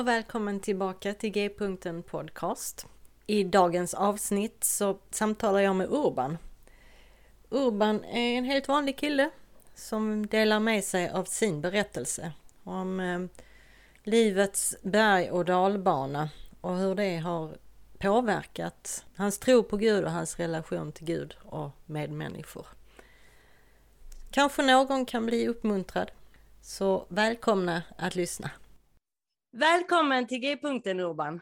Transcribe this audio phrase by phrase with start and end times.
[0.00, 2.86] Och välkommen tillbaka till G-punkten Podcast.
[3.26, 6.38] I dagens avsnitt så samtalar jag med Urban.
[7.50, 9.30] Urban är en helt vanlig kille
[9.74, 12.32] som delar med sig av sin berättelse
[12.64, 13.44] om eh,
[14.02, 16.28] livets berg och dalbana
[16.60, 17.56] och hur det har
[17.98, 22.66] påverkat hans tro på Gud och hans relation till Gud och medmänniskor.
[24.30, 26.10] Kanske någon kan bli uppmuntrad.
[26.62, 28.50] Så välkomna att lyssna.
[29.52, 31.40] Välkommen till G-punkten Urban.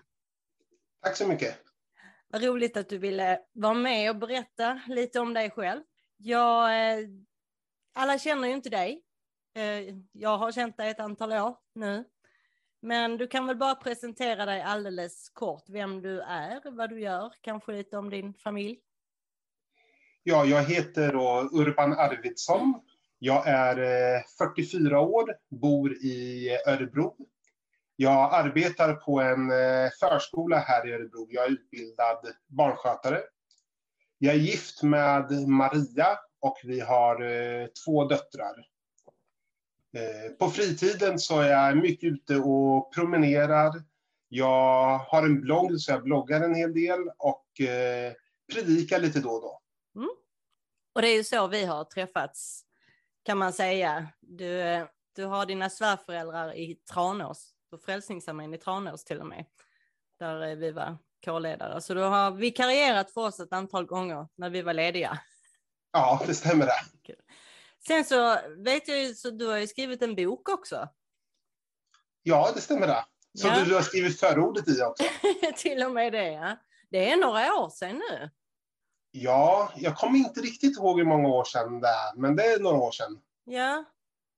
[1.02, 1.58] Tack så mycket.
[2.28, 5.82] Vad roligt att du ville vara med och berätta lite om dig själv.
[6.16, 7.08] Jag, eh,
[7.94, 9.02] alla känner ju inte dig.
[9.54, 12.04] Eh, jag har känt dig ett antal år nu.
[12.80, 17.32] Men du kan väl bara presentera dig alldeles kort, vem du är, vad du gör,
[17.40, 18.78] kanske lite om din familj.
[20.22, 21.14] Ja, jag heter
[21.60, 22.74] Urban Arvidsson.
[23.18, 23.76] Jag är
[24.38, 27.16] 44 eh, år, bor i Örebro
[28.00, 31.26] jag arbetar på en eh, förskola här i Örebro.
[31.30, 33.22] Jag är utbildad barnskötare.
[34.18, 38.66] Jag är gift med Maria och vi har eh, två döttrar.
[39.96, 43.72] Eh, på fritiden så är jag mycket ute och promenerar.
[44.28, 47.46] Jag har en blogg så jag bloggar en hel del och
[48.52, 49.60] predikar lite då och då.
[49.96, 50.10] Mm.
[50.94, 52.64] Och det är ju så vi har träffats
[53.22, 54.08] kan man säga.
[54.20, 59.44] Du, du har dina svärföräldrar i Tranås på Frälsningsarmén i Tranås till och med,
[60.18, 61.80] där vi var kårledare.
[61.80, 65.18] Så du har vikarierat för oss ett antal gånger när vi var lediga.
[65.92, 67.14] Ja, det stämmer det.
[67.86, 70.88] Sen så vet jag ju, så du har ju skrivit en bok också.
[72.22, 73.04] Ja, det stämmer det.
[73.38, 73.64] Som ja.
[73.64, 75.04] du har skrivit förordet i också.
[75.56, 76.56] till och med det, ja.
[76.90, 78.30] Det är några år sedan nu.
[79.10, 82.60] Ja, jag kommer inte riktigt ihåg hur många år sedan det är, men det är
[82.60, 83.20] några år sedan.
[83.44, 83.84] Ja,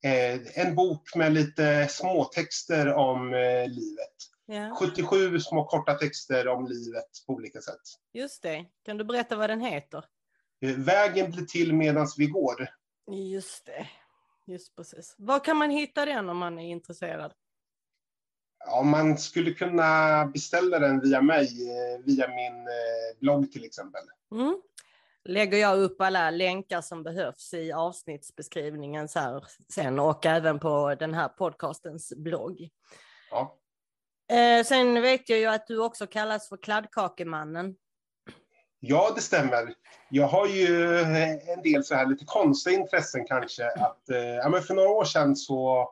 [0.03, 4.16] en bok med lite småtexter om eh, livet.
[4.47, 4.77] Ja.
[4.77, 7.81] 77 små korta texter om livet på olika sätt.
[8.12, 8.65] Just det.
[8.84, 10.05] Kan du berätta vad den heter?
[10.61, 12.69] Eh, Vägen blir till medans vi går.
[13.11, 13.87] Just det.
[14.53, 15.15] Just precis.
[15.19, 17.32] Var kan man hitta den om man är intresserad?
[18.67, 21.49] Ja, man skulle kunna beställa den via mig,
[22.05, 22.69] via min
[23.21, 24.03] blogg till exempel.
[24.32, 24.61] Mm
[25.25, 30.94] lägger jag upp alla länkar som behövs i avsnittsbeskrivningen så här sen och även på
[30.94, 32.69] den här podcastens blogg.
[33.31, 33.56] Ja.
[34.32, 37.76] Eh, sen vet jag ju att du också kallas för kladdkakemannen.
[38.81, 39.75] Ja, det stämmer.
[40.10, 40.98] Jag har ju
[41.47, 43.70] en del så här lite konstiga intressen kanske.
[43.70, 45.88] Att, eh, ja, men för några år sedan så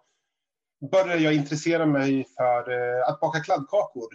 [0.91, 4.09] började jag intressera mig för eh, att baka kladdkakor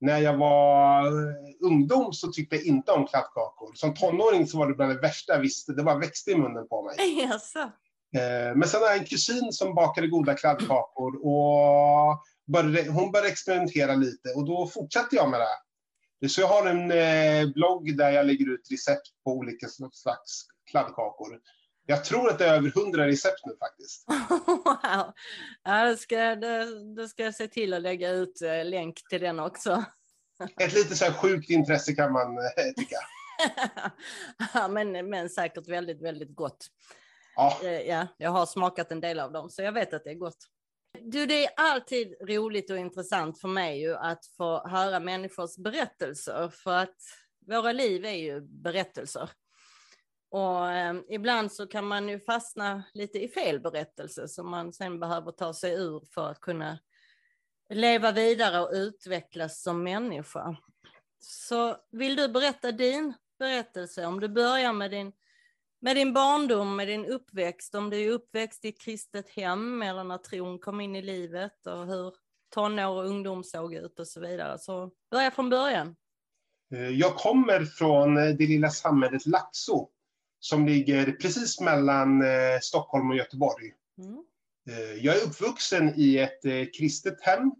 [0.00, 1.12] när jag var
[1.60, 3.74] ungdom så tyckte jag inte om kladdkakor.
[3.74, 5.72] Som tonåring så var det bland det värsta jag visste.
[5.72, 7.18] Det bara växte i munnen på mig.
[7.22, 7.58] Jaså?
[8.16, 13.28] Eh, men sen har jag en kusin som bakade goda kladdkakor och började, hon började
[13.30, 16.28] experimentera lite och då fortsatte jag med det.
[16.28, 21.38] Så jag har en eh, blogg där jag lägger ut recept på olika slags kladdkakor.
[21.90, 24.04] Jag tror att det är över hundra recept nu faktiskt.
[24.64, 25.12] Wow.
[25.62, 26.64] Ja, då ska, då,
[26.96, 29.84] då ska jag se till att lägga ut eh, länk till den också.
[30.60, 32.96] Ett lite så här sjukt intresse kan man eh, tycka.
[34.54, 36.66] ja, men, men säkert väldigt, väldigt gott.
[37.36, 37.60] Ja.
[37.62, 40.14] Eh, ja, jag har smakat en del av dem, så jag vet att det är
[40.14, 40.46] gott.
[41.00, 46.48] Du, det är alltid roligt och intressant för mig ju att få höra människors berättelser,
[46.48, 46.96] för att
[47.46, 49.30] våra liv är ju berättelser.
[50.30, 55.00] Och eh, ibland så kan man ju fastna lite i fel berättelse som man sen
[55.00, 56.78] behöver ta sig ur för att kunna
[57.68, 60.56] leva vidare och utvecklas som människa.
[61.18, 64.06] Så vill du berätta din berättelse?
[64.06, 65.12] Om du börjar med din
[65.82, 70.04] Med din barndom, med din uppväxt, om du är uppväxt i ett kristet hem eller
[70.04, 72.14] när tron kom in i livet och hur
[72.54, 74.58] tonår och ungdom såg ut och så vidare.
[74.58, 75.96] Så börja från början.
[76.74, 79.88] Eh, jag kommer från eh, det lilla samhället Laxå
[80.40, 83.72] som ligger precis mellan eh, Stockholm och Göteborg.
[83.98, 84.24] Mm.
[85.00, 87.52] Jag är uppvuxen i ett kristet hem.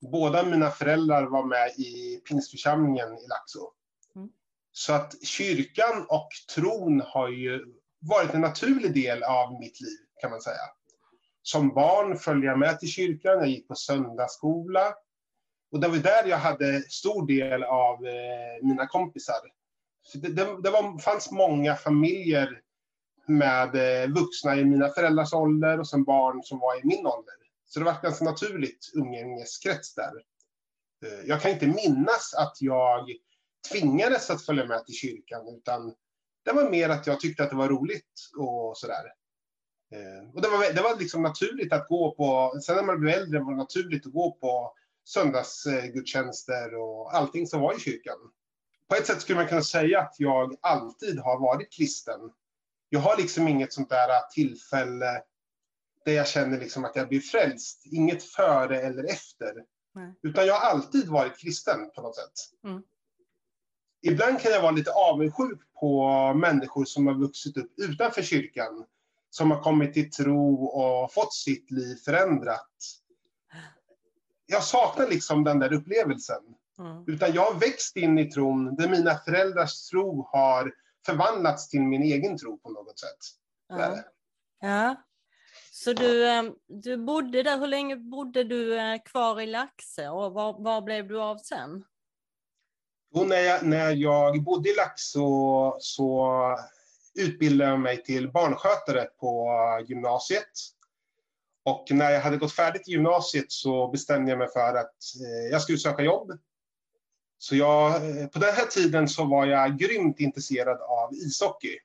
[0.00, 3.72] Båda mina föräldrar var med i pingstförsamlingen i Laxå.
[4.16, 4.28] Mm.
[4.72, 7.64] Så att kyrkan och tron har ju
[8.00, 10.60] varit en naturlig del av mitt liv, kan man säga.
[11.42, 14.94] Som barn följde jag med till kyrkan, jag gick på söndagsskola.
[15.72, 19.57] Och det var där jag hade stor del av eh, mina kompisar.
[20.14, 22.60] Det, det, det var, fanns många familjer
[23.26, 27.34] med eh, vuxna i mina föräldrars ålder och sen barn som var i min ålder.
[27.66, 30.12] Så det var ganska naturligt umgängeskrets där.
[31.04, 33.08] Eh, jag kan inte minnas att jag
[33.72, 35.94] tvingades att följa med till kyrkan, utan
[36.44, 39.12] det var mer att jag tyckte att det var roligt och sådär.
[39.92, 43.14] Eh, och det var, det var liksom naturligt att gå på, sen när man blev
[43.14, 44.72] äldre var det naturligt att gå på
[45.04, 48.18] söndagsgudstjänster och allting som var i kyrkan.
[48.88, 52.20] På ett sätt skulle man kunna säga att jag alltid har varit kristen.
[52.88, 55.22] Jag har liksom inget sånt där tillfälle
[56.04, 57.82] där jag känner liksom att jag blir frälst.
[57.86, 59.54] Inget före eller efter.
[59.94, 60.14] Nej.
[60.22, 62.32] Utan jag har alltid varit kristen på något sätt.
[62.64, 62.82] Mm.
[64.02, 68.84] Ibland kan jag vara lite avundsjuk på människor som har vuxit upp utanför kyrkan.
[69.30, 72.70] Som har kommit till tro och fått sitt liv förändrat
[74.50, 76.42] jag saknar liksom den där upplevelsen.
[76.78, 77.04] Mm.
[77.06, 80.72] Utan jag har växt in i tron där mina föräldrars tro har
[81.06, 83.18] förvandlats till min egen tro på något sätt.
[83.68, 83.96] Ja.
[84.60, 84.96] ja.
[85.72, 90.32] Så du, eh, du bodde där, hur länge bodde du eh, kvar i Laxå och
[90.32, 91.84] var, var blev du av sen?
[93.14, 96.34] Jo, när, jag, när jag bodde i Laxå så
[97.14, 99.50] utbildade jag mig till barnskötare på
[99.88, 100.50] gymnasiet.
[101.64, 105.50] Och när jag hade gått färdigt i gymnasiet så bestämde jag mig för att eh,
[105.50, 106.38] jag skulle söka jobb.
[107.38, 111.78] Så jag, eh, på den här tiden så var jag grymt intresserad av ishockey.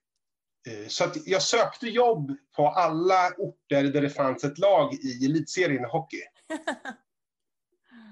[0.68, 5.26] Eh, så att jag sökte jobb på alla orter där det fanns ett lag i
[5.26, 6.22] elitserien i hockey.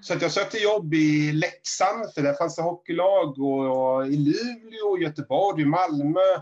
[0.04, 4.98] Så att jag sökte jobb i Leksand, för där fanns det hockeylag, och i Luleå,
[4.98, 6.42] Göteborg, Malmö,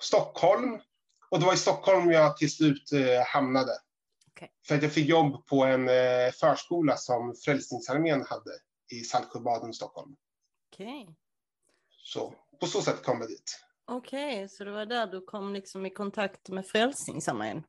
[0.00, 0.78] Stockholm.
[1.30, 2.90] Och det var i Stockholm jag till slut
[3.26, 3.72] hamnade.
[4.32, 4.48] Okay.
[4.66, 8.50] För att jag fick jobb på en eh, förskola som Frälsningsarmén hade
[8.92, 10.16] i Saltsjöbaden, Stockholm.
[10.72, 11.02] Okej.
[11.02, 11.14] Okay.
[11.88, 13.60] Så på så sätt kom jag dit.
[13.84, 17.62] Okej, okay, så det var där du kom liksom i kontakt med Frälsningsarmén?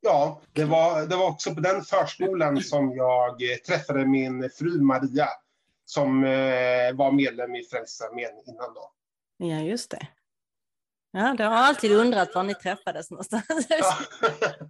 [0.00, 5.28] Ja, det var, det var också på den förskolan som jag träffade min fru Maria,
[5.84, 8.92] som eh, var medlem i Frälsningsarmén innan då.
[9.36, 10.08] Ja, just det.
[11.10, 13.66] Ja, det har alltid undrat var ni träffades någonstans.
[13.68, 13.94] Ja.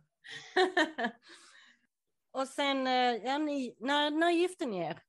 [2.33, 5.03] och sen, eh, ja, ni, när, när gifte ni er?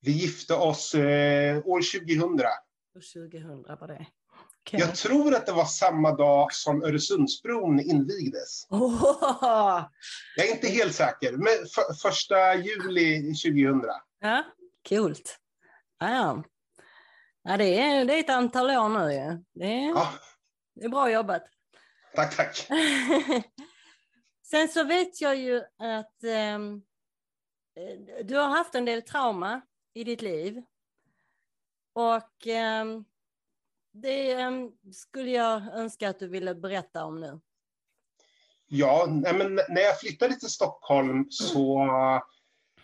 [0.00, 2.40] Vi gifte oss eh, år 2000.
[2.40, 4.06] År 2000 var det.
[4.68, 4.80] Okay.
[4.80, 8.66] Jag tror att det var samma dag som Öresundsbron invigdes.
[8.70, 9.84] Oh.
[10.36, 13.82] Jag är inte helt säker, men för, första juli 2000.
[14.20, 14.44] Ja,
[14.88, 15.38] coolt.
[15.98, 16.42] Ja,
[17.42, 17.56] ja.
[17.56, 19.44] det, är, det är ett antal år nu ju.
[19.54, 20.12] Det är, ja.
[20.74, 21.42] det är bra jobbat.
[22.14, 22.66] Tack, tack.
[24.50, 26.58] Sen så vet jag ju att eh,
[28.24, 29.60] du har haft en del trauma
[29.98, 30.62] i ditt liv.
[31.92, 32.84] Och eh,
[33.92, 34.50] det eh,
[34.92, 37.40] skulle jag önska att du ville berätta om nu.
[38.66, 41.86] Ja, men när jag flyttade till Stockholm så,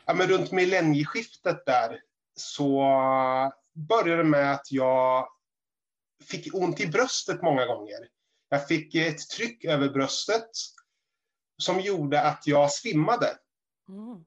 [0.04, 2.00] ja, men runt millennieskiftet där,
[2.34, 2.82] så
[3.72, 5.28] började det med att jag
[6.24, 8.08] fick ont i bröstet många gånger.
[8.48, 10.50] Jag fick ett tryck över bröstet
[11.62, 13.38] som gjorde att jag svimmade.
[13.88, 14.24] Mm.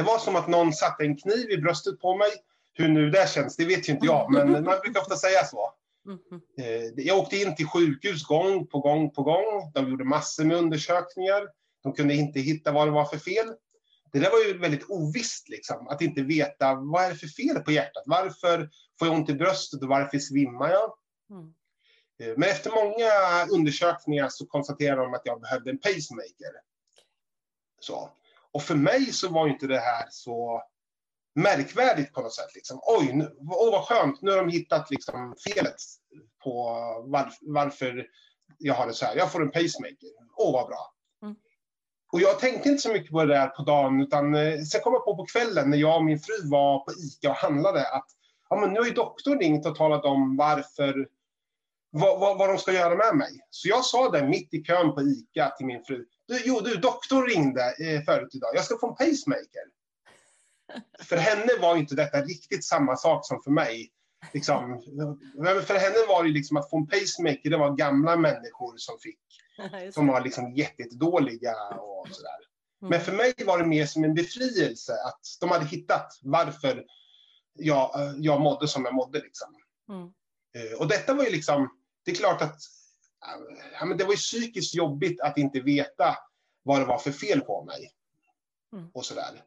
[0.00, 2.30] Det var som att någon satte en kniv i bröstet på mig.
[2.72, 5.74] Hur nu det känns, det vet ju inte jag, men man brukar ofta säga så.
[6.06, 6.92] Mm.
[6.96, 9.72] Jag åkte in till sjukhus gång på gång på gång.
[9.74, 11.48] De gjorde massor med undersökningar.
[11.82, 13.46] De kunde inte hitta vad det var för fel.
[14.12, 17.60] Det där var ju väldigt ovisst, liksom, att inte veta vad är det för fel
[17.60, 18.02] på hjärtat.
[18.06, 20.92] Varför får jag ont i bröstet och varför svimmar jag?
[21.30, 21.54] Mm.
[22.20, 23.10] Eh, men efter många
[23.52, 26.52] undersökningar så konstaterade de att jag behövde en pacemaker.
[27.80, 28.10] Så.
[28.52, 30.62] Och för mig så var inte det här så
[31.34, 32.54] märkvärdigt på något sätt.
[32.54, 32.80] Liksom.
[32.82, 35.76] Oj, nu, oh, vad skönt, nu har de hittat liksom, felet
[36.44, 36.64] på
[37.06, 38.06] var, varför
[38.58, 39.16] jag har det så här.
[39.16, 40.08] Jag får en pacemaker.
[40.36, 40.94] Åh, oh, vad bra.
[41.22, 41.36] Mm.
[42.12, 44.92] Och jag tänkte inte så mycket på det där på dagen, utan eh, sen kom
[44.92, 48.06] jag på på kvällen när jag och min fru var på ICA och handlade att
[48.48, 51.08] ja, men nu har ju doktorn ringt och talat om varför
[51.90, 53.40] vad, vad, vad de ska göra med mig.
[53.50, 56.06] Så jag sa det mitt i kön på ICA till min fru.
[56.30, 58.50] Du, jo, du, doktorn ringde eh, förut idag.
[58.54, 59.66] Jag ska få en pacemaker.
[61.04, 63.90] För henne var inte detta riktigt samma sak som för mig.
[64.32, 64.82] Liksom,
[65.66, 69.18] för henne var det liksom att få en pacemaker, det var gamla människor som fick.
[69.94, 72.38] Som var liksom jättedåliga och sådär.
[72.82, 72.90] Mm.
[72.90, 76.84] Men för mig var det mer som en befrielse att de hade hittat varför
[77.54, 79.18] jag, jag mådde som jag mådde.
[79.18, 79.48] Liksom.
[79.88, 80.02] Mm.
[80.54, 81.68] Eh, och detta var ju liksom,
[82.04, 82.60] det är klart att
[83.72, 86.16] ja, men det var ju psykiskt jobbigt att inte veta
[86.62, 87.90] vad det var för fel på mig.
[88.72, 88.90] Mm.
[88.94, 89.42] Och sådär.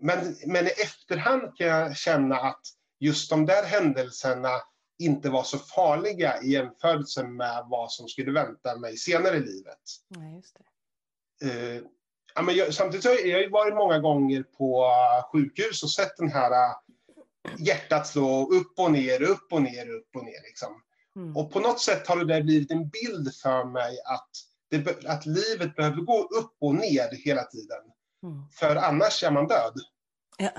[0.00, 2.60] Men, men i efterhand kan jag känna att
[2.98, 4.50] just de där händelserna
[4.98, 9.78] inte var så farliga i jämförelse med vad som skulle vänta mig senare i livet.
[10.08, 10.64] Nej, just det.
[11.46, 11.82] Uh,
[12.34, 14.92] ja, men jag, samtidigt har jag varit många gånger på
[15.32, 16.74] sjukhus och sett den här uh,
[17.58, 20.42] hjärtat slå upp och ner, upp och ner, upp och ner.
[20.42, 20.82] Liksom.
[21.16, 21.36] Mm.
[21.36, 24.30] Och på något sätt har det där blivit en bild för mig att,
[24.70, 27.82] det, att livet behöver gå upp och ner hela tiden.
[28.22, 28.42] Mm.
[28.52, 29.74] För annars är man död.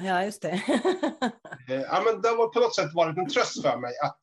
[0.02, 0.62] Ja, just det.
[1.70, 4.20] Eh, ja, men det har på något sätt varit en tröst för mig att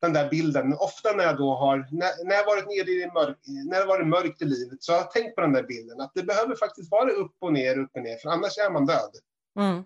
[0.00, 3.38] den där bilden, ofta när jag då har, när, när jag varit nere i mörk,
[3.70, 6.12] när det varit mörkt i livet, så har jag tänkt på den där bilden, att
[6.14, 9.10] det behöver faktiskt vara upp och ner, upp och ner, för annars är man död.
[9.58, 9.76] Mm.
[9.76, 9.82] Eh,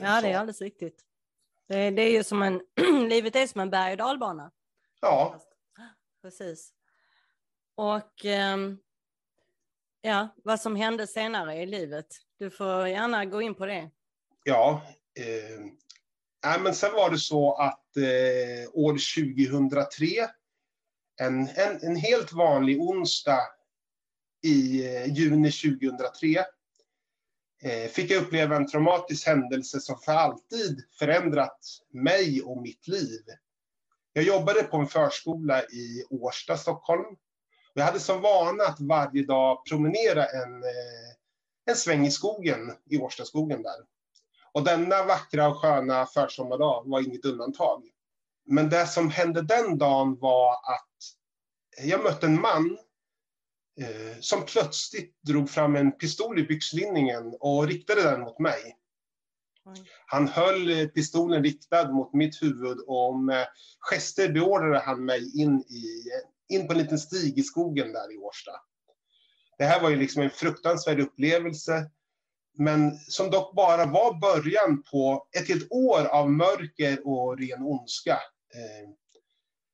[0.00, 1.00] ja, det är alldeles riktigt.
[1.68, 2.60] Det, det är ju som en,
[3.08, 4.50] livet är som en berg och dalbana.
[5.00, 5.40] Ja.
[6.22, 6.72] Precis.
[7.74, 8.24] Och
[8.54, 8.78] um,
[10.00, 12.06] ja, vad som hände senare i livet.
[12.38, 13.90] Du får gärna gå in på det.
[14.44, 14.82] Ja,
[15.18, 20.06] eh, men sen var det så att eh, år 2003,
[21.20, 23.40] en, en, en helt vanlig onsdag
[24.42, 26.44] i eh, juni 2003,
[27.62, 31.60] eh, fick jag uppleva en traumatisk händelse som för alltid förändrat
[31.90, 33.22] mig och mitt liv.
[34.16, 37.16] Jag jobbade på en förskola i Årsta, Stockholm.
[37.74, 41.10] Jag hade som vana att varje dag promenera en, eh,
[41.66, 43.76] en sväng i skogen, i Årstaskogen där.
[44.52, 47.82] Och denna vackra och sköna försommardag var inget undantag.
[48.46, 50.96] Men det som hände den dagen var att
[51.86, 52.78] jag mötte en man
[53.80, 58.76] eh, som plötsligt drog fram en pistol i byxlinningen och riktade den mot mig.
[60.06, 63.46] Han höll eh, pistolen riktad mot mitt huvud och med eh,
[63.80, 65.84] gester beordrade han mig in, i,
[66.54, 68.52] in på en liten stig i skogen där i Årsta.
[69.58, 71.90] Det här var ju liksom en fruktansvärd upplevelse
[72.58, 78.12] men som dock bara var början på ett helt år av mörker och ren ondska.
[78.54, 78.90] Eh,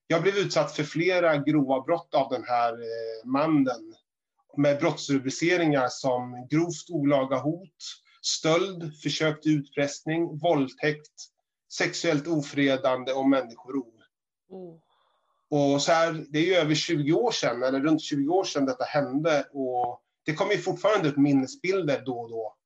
[0.07, 2.77] jag blev utsatt för flera grova brott av den här
[3.25, 3.95] mannen
[4.57, 7.77] med brottsrubriceringar som grovt olaga hot,
[8.23, 11.13] stöld, försök till utpressning, våldtäkt,
[11.73, 13.93] sexuellt ofredande och människorov.
[14.53, 14.81] Mm.
[15.51, 18.67] Och så här, det är ju över 20 år sedan, eller runt 20 år sedan
[18.67, 22.57] detta hände och det kommer ju fortfarande upp minnesbilder då och då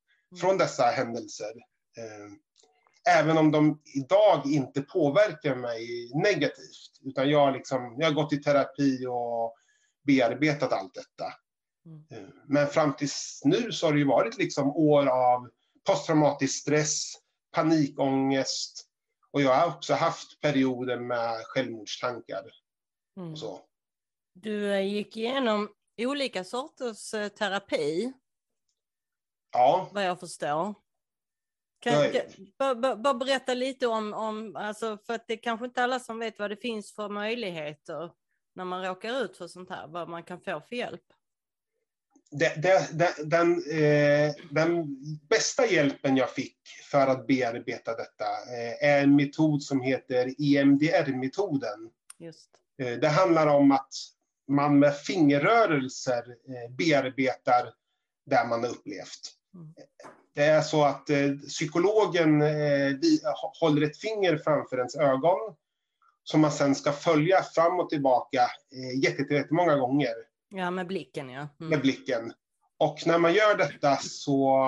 [0.40, 1.52] från dessa händelser.
[1.98, 7.00] Eh, även om de idag inte påverkar mig negativt.
[7.04, 9.54] Utan jag, liksom, jag har gått i terapi och
[10.06, 11.32] bearbetat allt detta.
[11.86, 12.04] Mm.
[12.10, 15.50] Eh, men fram tills nu så har det ju varit liksom år av
[15.86, 17.12] posttraumatisk stress,
[17.52, 18.88] panikångest
[19.30, 22.50] och jag har också haft perioder med självmordstankar.
[23.16, 23.36] Mm.
[23.36, 23.60] Så.
[24.34, 28.12] Du eh, gick igenom olika sorters terapi
[29.56, 29.88] Ja.
[29.92, 30.74] Vad jag förstår.
[31.78, 31.94] Kan,
[32.58, 36.18] bara, bara berätta lite om, om alltså för att det är kanske inte alla som
[36.18, 38.12] vet vad det finns för möjligheter
[38.54, 41.02] när man råkar ut för sånt här, vad man kan få för hjälp.
[42.38, 44.86] Det, det, det, den, eh, den
[45.28, 46.58] bästa hjälpen jag fick
[46.90, 51.90] för att bearbeta detta eh, är en metod som heter EMDR-metoden.
[52.82, 53.92] Eh, det handlar om att
[54.48, 57.72] man med fingerrörelser eh, bearbetar
[58.26, 59.32] det man har upplevt.
[60.34, 62.94] Det är så att eh, psykologen eh,
[63.60, 65.54] håller ett finger framför ens ögon
[66.24, 68.98] som man sen ska följa fram och tillbaka eh,
[69.30, 70.14] jättemånga gånger.
[70.48, 71.48] Ja, med blicken ja.
[71.60, 71.70] Mm.
[71.70, 72.32] Med blicken.
[72.78, 74.62] Och när man gör detta så,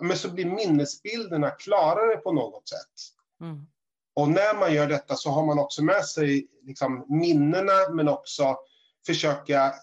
[0.00, 3.14] men så blir minnesbilderna klarare på något sätt.
[3.40, 3.66] Mm.
[4.14, 8.56] Och när man gör detta så har man också med sig liksom, minnena men också
[9.06, 9.74] försöka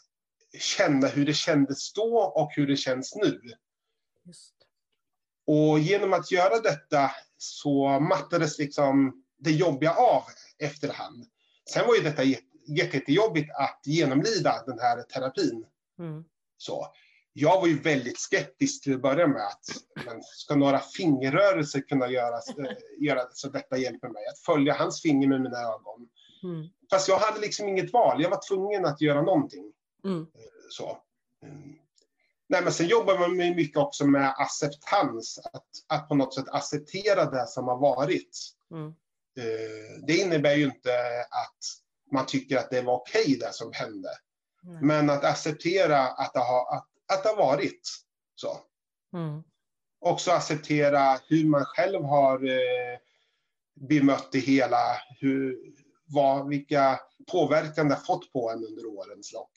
[0.59, 3.41] känna hur det kändes då och hur det känns nu.
[4.25, 4.53] Just.
[5.47, 10.23] Och genom att göra detta så mattades liksom det jobbiga av
[10.57, 11.25] efterhand.
[11.69, 12.23] Sen var ju detta
[12.65, 15.65] jättejobbigt att genomlida den här terapin.
[15.99, 16.23] Mm.
[16.57, 16.87] Så
[17.33, 19.65] jag var ju väldigt skeptisk till att börja med att
[20.05, 22.39] men ska några fingerrörelser kunna göra,
[22.99, 24.25] göra så detta hjälper mig?
[24.27, 26.07] Att följa hans finger med mina ögon.
[26.43, 26.67] Mm.
[26.89, 28.21] Fast jag hade liksom inget val.
[28.21, 29.73] Jag var tvungen att göra någonting.
[30.05, 30.27] Mm.
[30.69, 30.97] Så.
[31.43, 31.75] Mm.
[32.47, 35.39] Nej, men sen jobbar man mycket också med acceptans.
[35.53, 38.39] Att, att på något sätt acceptera det som har varit.
[38.71, 38.87] Mm.
[39.37, 40.91] Eh, Det innebär ju inte
[41.29, 41.82] att
[42.13, 44.09] man tycker att det var okej det som hände.
[44.63, 44.77] Nej.
[44.81, 47.89] Men att acceptera att det har, att, att det har varit
[48.35, 48.57] så.
[49.13, 49.43] Mm.
[49.99, 52.97] Också acceptera hur man själv har eh,
[53.89, 54.97] bemött det hela.
[55.19, 55.57] Hur,
[56.05, 56.99] vad, vilka
[57.31, 59.51] påverkan det har fått på en under årens lopp.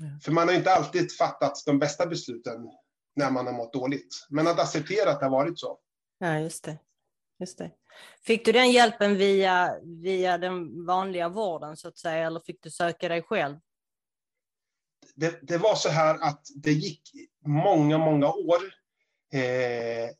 [0.00, 0.06] Ja.
[0.22, 2.70] För man har inte alltid fattat de bästa besluten
[3.16, 4.26] när man har mått dåligt.
[4.28, 5.78] Men att acceptera att det har varit så.
[6.18, 6.78] Ja, just det.
[7.40, 7.70] Just det.
[8.22, 12.70] Fick du den hjälpen via, via den vanliga vården så att säga, eller fick du
[12.70, 13.56] söka dig själv?
[15.20, 17.02] det, det var så här att det gick
[17.46, 18.60] många, många år.
[19.32, 20.10] Eh,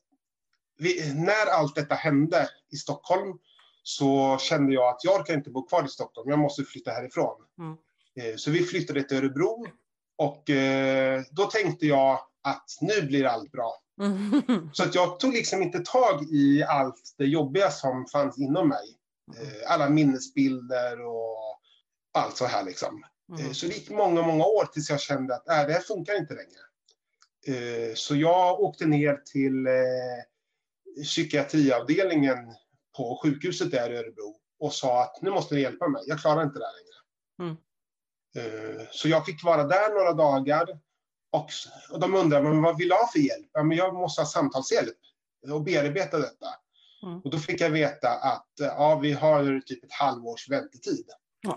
[0.77, 3.39] vi, när allt detta hände i Stockholm
[3.83, 7.35] så kände jag att jag orkar inte bo kvar i Stockholm, jag måste flytta härifrån.
[7.59, 7.77] Mm.
[8.15, 9.65] Eh, så vi flyttade till Örebro
[10.17, 13.80] och eh, då tänkte jag att nu blir allt bra.
[14.01, 14.69] Mm.
[14.73, 18.97] Så att jag tog liksom inte tag i allt det jobbiga som fanns inom mig.
[19.37, 21.59] Eh, alla minnesbilder och
[22.13, 23.03] allt så här liksom.
[23.03, 23.07] Eh,
[23.39, 23.53] Mm.
[23.53, 26.33] Så det gick många, många år tills jag kände att äh, det här funkar inte
[26.33, 26.59] längre.
[27.47, 29.73] Eh, Så jag åkte ner till eh,
[31.03, 32.37] psykiatriavdelningen
[32.97, 36.43] på sjukhuset där i Örebro och sa att nu måste ni hjälpa mig, jag klarar
[36.43, 36.97] inte det här längre.
[37.51, 37.57] Mm.
[38.79, 40.79] Eh, Så jag fick vara där några dagar
[41.31, 41.49] och,
[41.91, 43.49] och de undrade, men vad vill du ha för hjälp?
[43.53, 44.97] Ja, men jag måste ha samtalshjälp
[45.51, 46.47] och bearbeta detta.
[47.03, 47.19] Mm.
[47.19, 51.05] Och då fick jag veta att ja, vi har typ ett halvårs väntetid.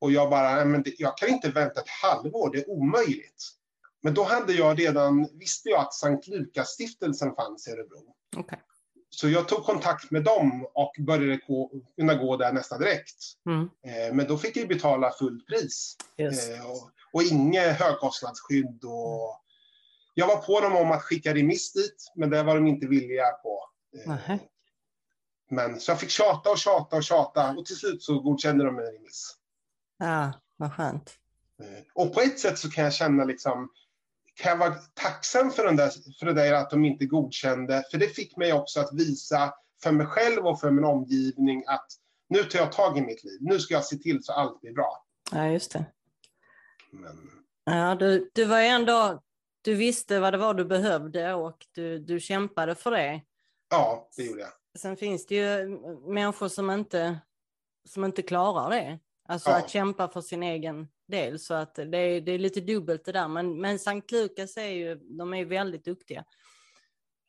[0.00, 3.44] Och jag bara, "Nej, men det, jag kan inte vänta ett halvår, det är omöjligt.
[4.02, 8.14] Men då hade jag redan, visste jag att Sankt Lukas-stiftelsen fanns i Örebro.
[8.36, 8.62] Okej.
[9.10, 13.16] Så jag tog kontakt med dem och började gå, kunna gå där nästan direkt.
[13.46, 13.62] Mm.
[13.62, 15.96] Eh, men då fick jag betala fullt pris.
[16.16, 18.84] Eh, och, och inget högkostnadsskydd.
[18.84, 19.42] Och
[20.14, 23.30] jag var på dem om att skicka remiss dit, men det var de inte villiga
[23.30, 23.64] på.
[23.98, 24.38] Eh, Nähä.
[25.50, 28.78] men, så jag fick tjata och tjata och tjata och till slut så godkände de
[28.78, 29.34] en remiss.
[29.98, 31.14] Ja, vad skönt.
[31.62, 33.68] Eh, Och på ett sätt så kan jag känna liksom,
[34.38, 37.98] kan jag vara tacksam för, den där, för det där att de inte godkände, för
[37.98, 41.86] det fick mig också att visa för mig själv och för min omgivning att
[42.28, 44.72] nu tar jag tag i mitt liv, nu ska jag se till så allt blir
[44.72, 45.04] bra.
[45.32, 45.84] Ja, just det.
[46.90, 47.30] Men,
[47.64, 49.22] Ja, du, du var ändå,
[49.62, 53.20] du visste vad det var du behövde och du, du kämpade för det.
[53.70, 54.50] ja, det gjorde jag.
[54.78, 55.68] Sen finns det ju
[56.14, 57.18] människor som inte,
[57.88, 58.98] som inte klarar det.
[59.28, 59.56] Alltså Ja.
[59.56, 61.38] att kämpa för sin egen del.
[61.38, 63.28] Så att det, är, det är lite dubbelt det där.
[63.28, 66.24] Men, men Sankt Lukas är ju, de är väldigt duktiga.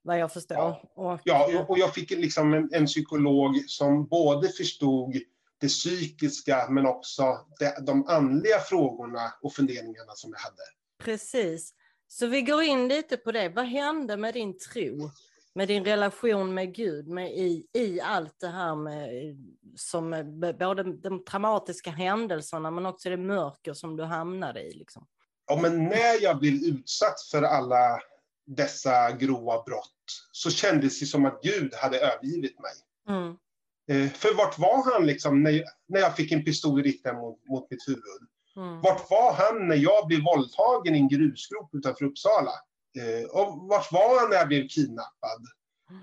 [0.02, 0.58] Vad jag förstår.
[0.58, 0.92] Ja.
[0.96, 5.16] Och, Ja, och jag fick liksom en, en psykolog som både förstod
[5.62, 7.24] det psykiska men också
[7.60, 10.64] det, de andliga frågorna och funderingarna som jag hade.
[11.04, 11.74] Precis.
[12.08, 13.50] Så vi går in lite på det.
[13.50, 15.12] Vad hände med din tro?
[15.60, 19.10] Med din relation med Gud, med i, i allt det här med
[19.76, 20.10] som
[20.60, 24.74] både de traumatiska händelserna men också det mörker som du hamnade i.
[24.74, 25.08] Liksom.
[25.48, 28.00] Ja, men när jag blev utsatt för alla
[28.46, 32.74] dessa grova brott så kändes det som att Gud hade övergivit mig.
[33.10, 33.38] Mm.
[33.92, 37.72] Eh, för vart var han liksom när, när jag fick en pistol riktad mot, mot
[37.72, 38.28] mitt huvud?
[38.56, 38.82] Mm.
[38.82, 42.52] Vart var han när jag blev våldtagen i en grusgrop utanför Uppsala?
[43.00, 45.46] Eh, och vart var han när jag blev kidnappad?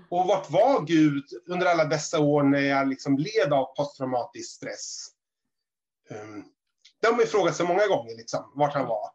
[0.09, 5.07] Och vart var Gud under alla dessa år när jag liksom led av posttraumatisk stress?
[6.09, 6.45] Um,
[7.01, 9.09] det har man ju frågat sig många gånger, liksom, vart han var.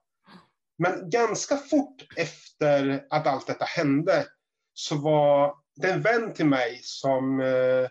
[0.79, 4.27] Men ganska fort efter att allt detta hände
[4.75, 7.89] så var det en vän till mig som, eh,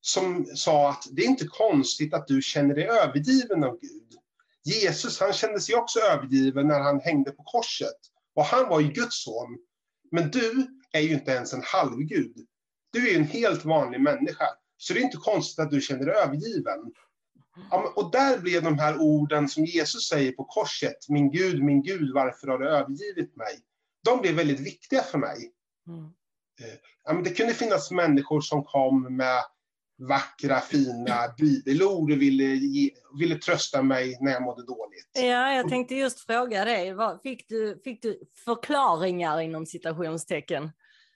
[0.00, 4.18] som sa att det är inte konstigt att du känner dig övergiven av Gud.
[4.64, 7.98] Jesus han kände sig också övergiven när han hängde på korset.
[8.34, 9.58] Och han var ju Guds son.
[10.10, 12.46] Men du är ju inte ens en halvgud.
[12.92, 14.46] Du är ju en helt vanlig människa.
[14.76, 16.92] Så det är inte konstigt att du känner dig övergiven.
[17.70, 21.82] Ja, och där blev de här orden som Jesus säger på korset, min Gud, min
[21.82, 23.60] Gud, varför har du övergivit mig?
[24.04, 25.52] De blev väldigt viktiga för mig.
[25.88, 26.10] Mm.
[27.04, 29.42] Ja, men det kunde finnas människor som kom med
[29.98, 35.10] vackra, fina bibelord och ville, ge, ville trösta mig när jag mådde dåligt.
[35.12, 36.94] Ja, jag tänkte just fråga dig.
[37.22, 40.70] Fick, du, fick du förklaringar inom citationstecken?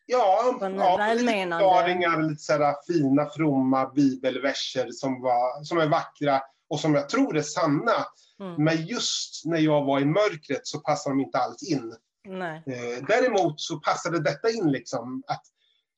[0.06, 6.80] Ja, ja lite förklaringar, lite sådär fina, fromma bibelverser som, var, som är vackra och
[6.80, 8.04] som jag tror är sanna.
[8.40, 8.64] Mm.
[8.64, 11.94] Men just när jag var i mörkret så passade de inte alls in.
[12.28, 12.62] Nej.
[12.66, 15.42] Eh, däremot så passade detta in liksom att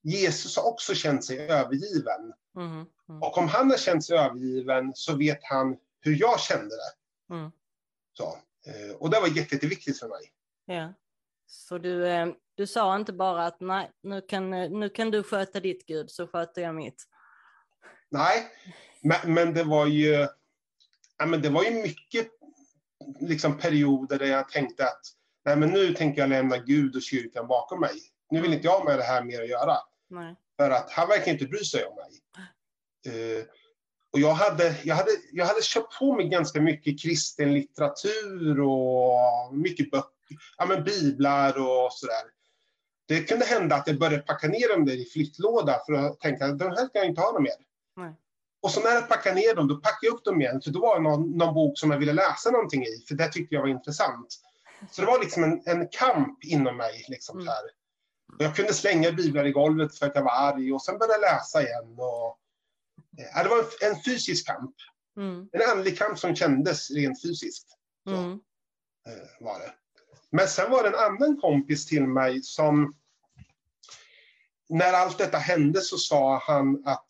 [0.02, 2.32] Jesus har också känt sig övergiven.
[2.56, 2.86] Mm.
[3.08, 3.22] Mm.
[3.22, 7.34] Och om han har känt sig övergiven så vet han hur jag kände det.
[7.34, 7.50] Mm.
[8.12, 8.24] Så,
[8.66, 10.32] eh, och det var jätte, jätteviktigt för mig.
[10.64, 10.92] Ja.
[11.46, 15.22] Så du, eh, du sa inte bara att nej, nu kan, eh, nu kan du
[15.22, 17.04] sköta ditt Gud så sköter jag mitt.
[18.08, 18.46] Nej,
[19.02, 20.28] men, men det var ju
[21.18, 22.28] ja, men det var ju mycket
[23.20, 25.00] liksom, perioder där jag tänkte att
[25.44, 27.94] nej, men nu tänker jag lämna Gud och kyrkan bakom mig.
[28.30, 29.76] Nu vill inte jag med det här mer att göra.
[30.10, 30.36] Nej.
[30.56, 32.10] För att han verkar inte bry sig om mig.
[33.14, 33.44] Uh,
[34.12, 39.54] och jag hade, jag, hade, jag hade köpt på mig ganska mycket kristen litteratur och
[39.54, 42.22] mycket böcker, ja, men biblar och sådär.
[43.08, 46.44] Det kunde hända att jag började packa ner dem där i flyttlåda för att tänka
[46.46, 47.52] att de här ska jag inte ha dem mer.
[47.96, 48.14] Nej.
[48.62, 50.80] Och så när jag packade ner dem, då packade jag upp dem igen, för då
[50.80, 53.62] var det någon, någon bok som jag ville läsa någonting i, för det tyckte jag
[53.62, 54.40] var intressant.
[54.90, 57.04] Så det var liksom en, en kamp inom mig.
[57.08, 57.46] Liksom, Mm.
[57.46, 57.62] så här.
[58.38, 61.20] Jag kunde slänga biblar i golvet för att jag var arg och sen började jag
[61.34, 61.96] läsa igen.
[61.98, 62.38] Och,
[63.18, 64.74] eh, det var en, en fysisk kamp.
[65.16, 65.48] Mm.
[65.52, 67.68] En andlig kamp som kändes rent fysiskt.
[68.08, 68.32] Så, Mm.
[69.06, 69.72] eh, var det.
[70.30, 72.96] Men sen var det en annan kompis till mig som...
[74.68, 77.06] När allt detta hände så sa han att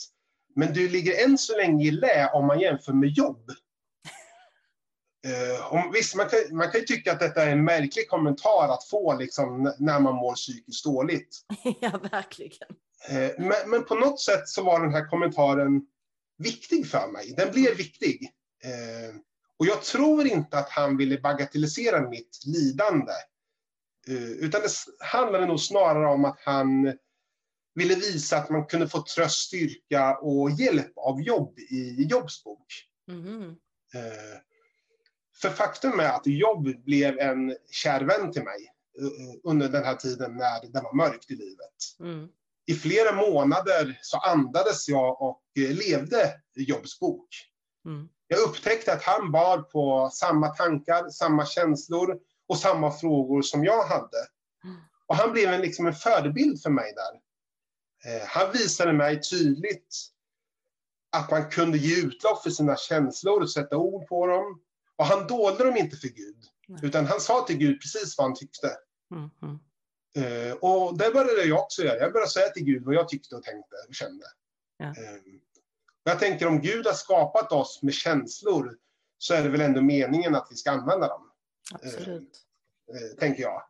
[0.56, 3.50] men du ligger än så länge i lä om man jämför med jobb.
[5.26, 8.68] Eh, om, visst, man kan, man kan ju tycka att detta är en märklig kommentar
[8.68, 11.38] att få liksom, när man mår psykiskt dåligt.
[11.80, 12.68] ja, verkligen.
[13.08, 15.82] Eh, men, men på något sätt så var den här kommentaren
[16.38, 17.34] viktig för mig.
[17.36, 18.30] Den blev viktig.
[18.64, 19.14] Eh,
[19.58, 23.12] och jag tror inte att han ville bagatellisera mitt lidande.
[24.38, 26.98] Utan det handlade nog snarare om att han
[27.74, 32.66] ville visa att man kunde få tröst, styrka och hjälp av jobb i Jobbs bok.
[33.08, 33.56] Mhm.
[35.44, 39.84] Eh, för faktum är att Jobb blev en kär vän till mig eh, under den
[39.84, 41.56] här tiden när det var mörkt i livet
[42.00, 42.28] Mm.
[42.66, 47.28] i flera månader så andades jag och eh, levde Jobs bok.
[47.86, 48.08] Mm.
[48.26, 53.84] Jag upptäckte att han bar på samma tankar, samma känslor och samma frågor som jag
[53.84, 54.18] hade.
[54.64, 54.76] Mm.
[55.06, 57.20] Och han blev en, liksom en förebild för mig där.
[58.04, 59.96] Eh, han visade mig tydligt
[61.16, 64.60] att man kunde ge utlopp för sina känslor och sätta ord på dem.
[65.00, 66.36] Och han dolde dem inte för Gud,
[66.68, 66.80] Nej.
[66.82, 68.76] utan han sa till Gud precis vad han tyckte.
[69.10, 69.30] Mm.
[69.42, 69.58] Mm.
[70.48, 71.98] Eh, och det började jag också göra.
[71.98, 74.24] Jag började säga till Gud vad jag tyckte och tänkte och kände.
[74.76, 74.84] Ja.
[74.84, 75.20] Eh,
[76.04, 78.76] jag tänker om Gud har skapat oss med känslor
[79.18, 81.30] så är det väl ändå meningen att vi ska använda dem,
[81.72, 82.38] Absolut.
[82.88, 83.62] eh, tänker jag.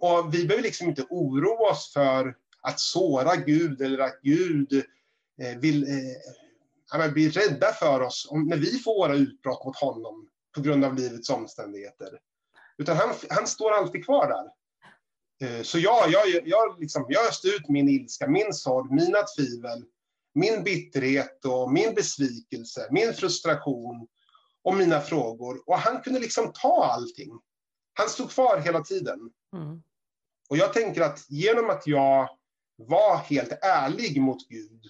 [0.00, 4.84] Och vi behöver liksom inte oroa oss för att såra Gud eller att Gud
[5.58, 5.86] vill
[6.92, 10.28] eh, ja, men bli rädda för oss om, när vi får våra utbrott mot honom
[10.54, 12.18] på grund av livets omständigheter.
[12.78, 14.50] Utan han, han står alltid kvar där.
[15.48, 19.84] Eh, Så ja, jag, jag, liksom, jag öste ut min ilska, min sorg, mina tvivel,
[20.34, 24.08] min bitterhet och min besvikelse, min frustration
[24.62, 25.62] och mina frågor.
[25.66, 27.40] Och han kunde liksom ta allting.
[27.92, 29.30] Han stod kvar hela tiden.
[29.56, 29.82] Mm.
[30.48, 32.28] Och jag tänker att genom att jag
[32.76, 34.86] var helt ärlig mot Gud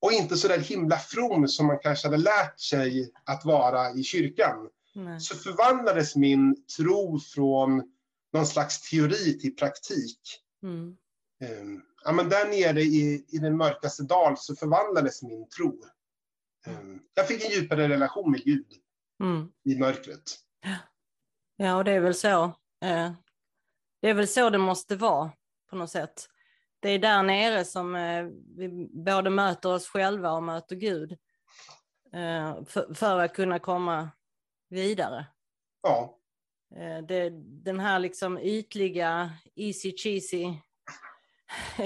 [0.00, 4.02] och inte så där himla from som man kanske hade lärt sig att vara i
[4.02, 5.20] kyrkan, Nej.
[5.20, 7.82] så förvandlades min tro från
[8.32, 10.20] någon slags teori till praktik.
[10.62, 10.96] Mm.
[11.60, 15.82] Um, ja, men där nere i, i den mörkaste dal så förvandlades min tro.
[16.66, 18.66] Um, jag fick en djupare relation med Gud
[19.22, 19.52] Mm.
[19.64, 20.22] i mörkret.
[21.56, 22.44] Ja, och det är väl så.
[22.84, 23.12] Eh,
[24.00, 25.32] det är väl så det måste vara
[25.70, 26.28] på något sätt.
[26.80, 28.24] Det är där nere som eh,
[28.56, 31.12] vi både möter oss själva och möter Gud.
[32.12, 34.10] Eh, för, för att kunna komma
[34.68, 35.26] vidare.
[35.82, 36.20] Ja,
[36.76, 37.30] Eh, det,
[37.64, 40.54] den här liksom ytliga, easy cheesy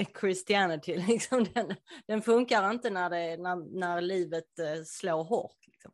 [0.19, 1.75] Christianity, liksom, den,
[2.07, 4.49] den funkar inte när, det, när, när livet
[4.85, 5.67] slår hårt.
[5.67, 5.91] Liksom.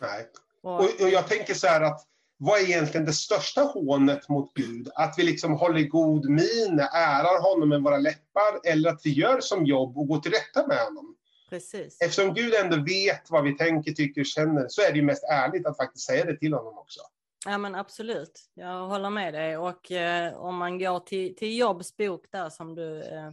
[0.00, 0.30] nej.
[0.62, 2.00] Och, och jag tänker så här att
[2.44, 4.88] vad är egentligen det största hånet mot Gud?
[4.94, 9.40] Att vi liksom håller god min, ärar honom med våra läppar eller att vi gör
[9.40, 11.14] som jobb och går till rätta med honom?
[11.54, 12.00] precis.
[12.00, 15.66] Eftersom Gud ändå vet vad vi tänker, tycker känner så är det ju mest ärligt
[15.66, 17.00] att faktiskt säga det till honom också.
[17.46, 19.56] Ja men absolut, jag håller med dig.
[19.56, 23.30] Och eh, om man går till, till Jobs bok där som du eh,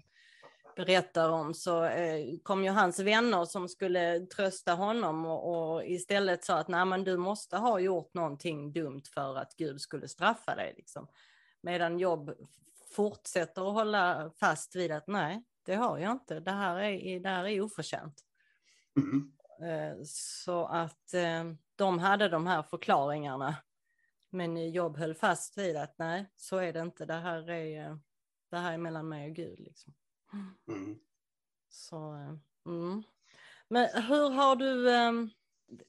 [0.86, 6.44] berättar om så eh, kom ju hans vänner som skulle trösta honom och, och istället
[6.44, 10.56] sa att nej men du måste ha gjort någonting dumt för att Gud skulle straffa
[10.56, 10.74] dig.
[10.78, 11.08] Liksom.
[11.62, 12.32] Medan Jobb
[12.96, 16.40] fortsätter att hålla fast vid att nej, det har jag inte.
[16.40, 18.22] Det här är, det här är oförtjänt.
[18.98, 19.32] Mm.
[20.06, 21.44] Så att eh,
[21.76, 23.56] de hade de här förklaringarna.
[24.30, 27.06] Men Jobb höll fast vid att nej, så är det inte.
[27.06, 28.00] Det här är,
[28.50, 29.60] det här är mellan mig och Gud.
[29.60, 29.94] Liksom.
[30.68, 31.00] Mm.
[31.70, 33.04] Så, eh, mm.
[33.68, 35.30] Men hur har du, ehm,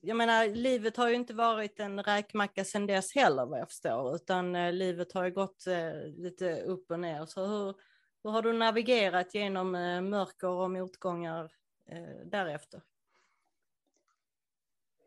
[0.01, 4.15] jag menar livet har ju inte varit en räkmacka sedan dess heller vad jag förstår,
[4.15, 7.27] utan eh, livet har ju gått eh, lite upp och ner.
[7.27, 7.75] Så hur,
[8.23, 9.71] hur har du navigerat genom
[10.11, 11.53] mörker och motgångar
[12.25, 12.83] därefter?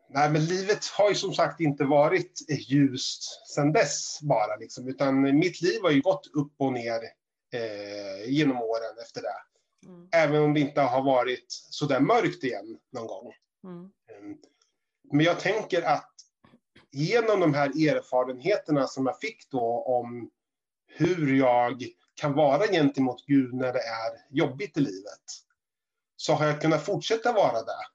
[0.08, 2.32] Nej, men livet har ju som sagt inte varit
[2.68, 7.00] ljust sedan dess bara, liksom, utan mitt liv har ju gått upp och ner
[7.52, 9.36] eh, genom åren efter det.
[9.88, 10.08] Mm.
[10.12, 13.32] Även om det inte har varit så där mörkt igen någon gång.
[13.64, 13.84] Mm.
[13.84, 14.36] Ehm,
[15.12, 16.12] men jag tänker att
[16.90, 20.30] genom de här erfarenheterna som jag fick då om
[20.86, 25.22] hur jag kan vara gentemot Gud när det är jobbigt i livet,
[26.16, 27.86] så har jag kunnat fortsätta vara det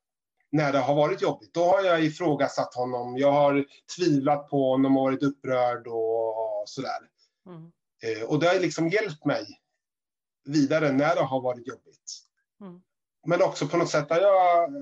[0.51, 1.53] när det har varit jobbigt.
[1.53, 3.65] Då har jag ifrågasatt honom, jag har
[3.97, 6.99] tvivlat på honom och varit upprörd och sådär.
[7.45, 7.71] Mm.
[8.01, 9.61] Eh, och det har liksom hjälpt mig
[10.45, 12.21] vidare när det har varit jobbigt.
[12.61, 12.81] Mm.
[13.27, 14.73] Men också på något sätt, jag,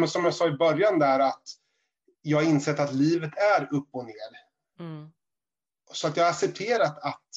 [0.00, 1.42] ja, som jag sa i början där, att
[2.22, 4.14] jag har insett att livet är upp och ner.
[4.80, 5.10] Mm.
[5.92, 7.30] Så att jag har accepterat att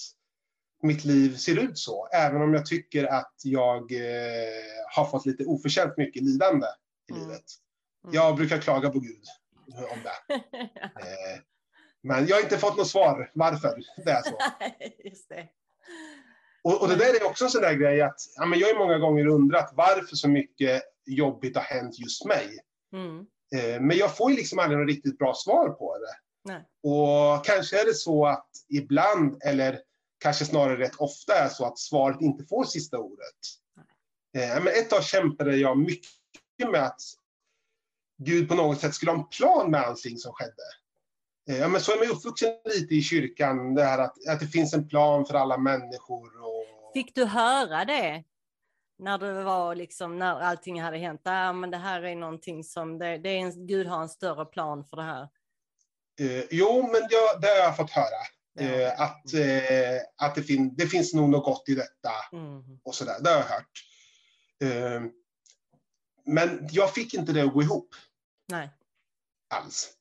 [0.82, 5.46] mitt liv ser ut så, även om jag tycker att jag eh, har fått lite
[5.46, 6.68] oförtjänt mycket lidande
[7.10, 7.24] i mm.
[7.24, 7.46] livet.
[8.04, 8.16] Mm.
[8.16, 9.24] Jag brukar klaga på Gud
[9.92, 10.34] om det.
[10.76, 11.42] eh,
[12.02, 14.38] men jag har inte fått något svar varför det är så.
[16.70, 18.80] Och, och, det där är också en sån där grej att ja, men jag har
[18.80, 22.60] många gånger undrat varför så mycket jobbigt har hänt just mig.
[22.94, 23.26] Mm.
[23.56, 26.16] Eh, men jag får ju liksom aldrig något riktigt bra svar på det.
[26.52, 26.66] Nej.
[26.84, 29.80] Och kanske är det så att ibland, eller
[30.20, 33.40] kanske snarare rätt ofta är så att svaret inte får sista ordet.
[34.38, 37.02] Eh, men ett tag kämpade jag mycket med att
[38.24, 40.64] Gud på något sätt skulle ha en plan med allting som skedde.
[41.50, 44.48] Eh, ja, men så är man uppvuxen lite i kyrkan, det här att, att det
[44.48, 46.42] finns en plan för alla människor.
[46.42, 46.59] Och...
[46.94, 48.24] Fick du höra det?
[48.98, 53.00] När det var liksom, när allting hade hänt, ja, men det här är någonting som,
[53.00, 55.30] det, det är en, Gud har en större plan för det här.
[56.22, 58.06] Eh, jo, men jag, det har jag fått höra.
[58.54, 58.64] Ja.
[58.64, 62.80] Eh, att eh, att det, fin det finns nog något gott i detta mm.
[62.84, 63.86] och sådär, det har jag hört.
[64.64, 65.02] Eh,
[66.26, 67.96] men jag fick inte det att gå ihop.
[68.48, 68.70] Nej.
[69.50, 69.94] Alls.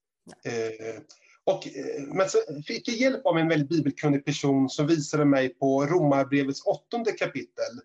[0.44, 1.06] Nej.
[1.48, 5.48] Och, eh, men så fick jag hjälp av en väldigt bibelkunnig person som visade mig
[5.48, 7.80] på Romarbrevets åttonde kapitel.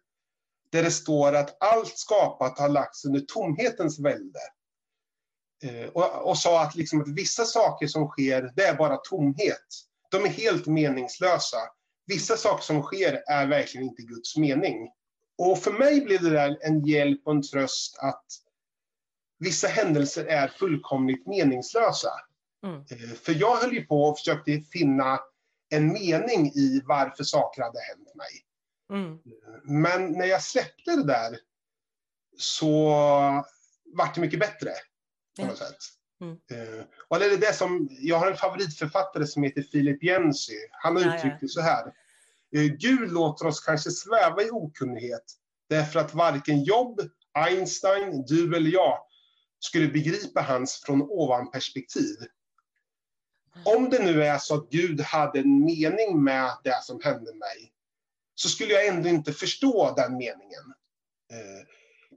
[0.69, 4.39] Där det står att allt skapat har lagts under tomhetens välde.
[5.63, 9.67] Eh, och, och sa att, liksom att vissa saker som sker, det är bara tomhet.
[10.11, 11.57] De är helt meningslösa.
[12.05, 14.89] Vissa saker som sker är verkligen inte Guds mening.
[15.37, 18.25] Och för mig blev det där en hjälp och en tröst att
[19.39, 22.09] vissa händelser är fullkomligt meningslösa.
[22.63, 22.79] Mm.
[22.89, 25.19] Eh, för jag höll ju på och försökte finna
[25.69, 28.45] en mening i varför saker hade hänt mig.
[28.91, 29.19] Mm.
[29.63, 31.37] Men när jag släppte det där
[32.37, 32.89] så
[33.93, 34.69] vart det mycket bättre.
[35.39, 35.77] På något sätt.
[36.21, 36.33] Mm.
[36.33, 40.67] Uh, och det är det som, jag har en favoritförfattare som heter Philip Jensi.
[40.71, 41.93] Han har ja, uttryckt det så här.
[42.79, 45.23] Gud låter oss kanske sväva i okunnighet
[45.69, 47.01] därför att varken Jobb,
[47.33, 48.97] Einstein, du eller jag
[49.59, 52.15] skulle begripa hans från ovan-perspektiv.
[53.65, 57.71] Om det nu är så att Gud hade en mening med det som hände mig,
[58.35, 60.73] så skulle jag ändå inte förstå den meningen.
[61.31, 61.67] Eh,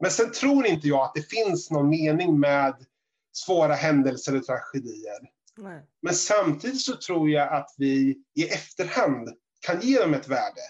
[0.01, 2.87] men sen tror inte jag att det finns någon mening med
[3.33, 5.31] svåra händelser eller tragedier.
[5.57, 5.83] Nej.
[6.03, 9.29] Men samtidigt så tror jag att vi i efterhand
[9.61, 10.61] kan ge dem ett värde.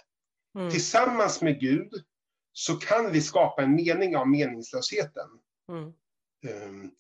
[0.59, 0.71] Mm.
[0.71, 1.93] Tillsammans med Gud
[2.53, 5.29] så kan vi skapa en mening av meningslösheten.
[5.69, 5.93] Mm.
[6.47, 6.91] Ehm,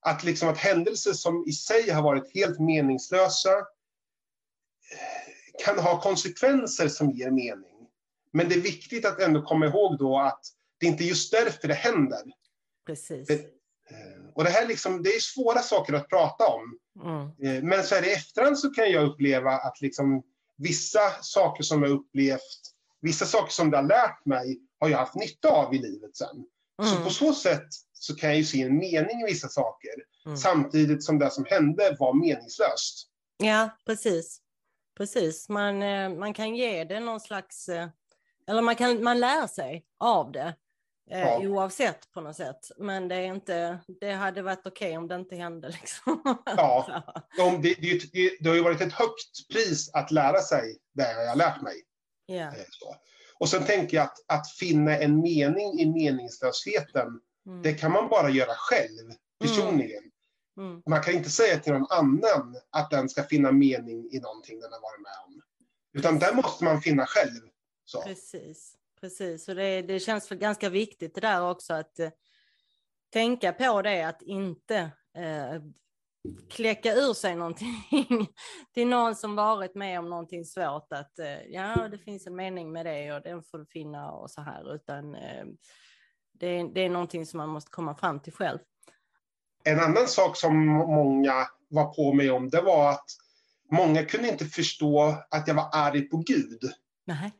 [0.00, 6.88] att, liksom att händelser som i sig har varit helt meningslösa eh, kan ha konsekvenser
[6.88, 7.88] som ger mening.
[8.32, 10.40] Men det är viktigt att ändå komma ihåg då att
[10.78, 12.22] det är inte just därför det händer.
[12.86, 13.26] Precis.
[13.26, 16.78] Det, eh, och det här liksom, det är svåra saker att prata om.
[17.04, 17.56] Mm.
[17.56, 20.22] Eh, men så här i efterhand så kan jag uppleva att liksom
[20.56, 22.60] vissa saker som jag upplevt,
[23.00, 26.44] vissa saker som det har lärt mig, har jag haft nytta av i livet sen.
[26.82, 26.94] Mm.
[26.94, 27.68] Så på så sätt
[28.02, 29.90] så kan jag ju se en mening i vissa saker.
[30.26, 30.36] Mm.
[30.36, 33.08] Samtidigt som det som hände var meningslöst.
[33.36, 34.40] Ja, precis.
[34.96, 37.88] Precis, man, eh, man kan ge det någon slags, eh,
[38.48, 40.54] eller man, kan, man lär sig av det.
[41.10, 41.38] Eh, ja.
[41.38, 42.70] oavsett på något sätt.
[42.78, 45.68] Men det, är inte, det hade varit okej okay om det inte hände.
[45.80, 46.38] Liksom.
[46.44, 47.02] Ja,
[47.62, 51.28] det, det, det, det, har ju varit ett högt pris att lära sig det jag
[51.28, 51.74] har lärt mig.
[52.28, 52.54] Yeah.
[53.38, 57.62] Och sen tänker jag att, att finna en mening i meningslösheten Mm.
[57.62, 60.02] Det kan man bara göra själv, personligen.
[60.58, 60.70] Mm.
[60.70, 60.82] Mm.
[60.86, 64.72] Man kan inte säga till någon annan att den ska finna mening i någonting den
[64.72, 65.42] har varit med om.
[65.92, 67.40] Utan den måste man finna själv.
[67.84, 68.02] Så.
[68.02, 68.74] Precis.
[69.00, 69.48] precis.
[69.48, 72.10] Och det, det känns väl ganska viktigt det där också att eh,
[73.12, 74.76] tänka på det, att inte
[75.16, 75.62] eh,
[76.50, 77.86] kläcka ur sig någonting
[78.74, 82.72] till någon som varit med om någonting svårt, att eh, ja, det finns en mening
[82.72, 85.14] med det och den får du finna och så här, utan
[86.40, 88.58] det, det är någonting som man måste komma fram till själv.
[89.64, 93.06] En annan sak som många var på mig om, det var att
[93.70, 96.72] många kunde inte förstå att jag var arg på Gud.
[97.04, 97.32] Nej.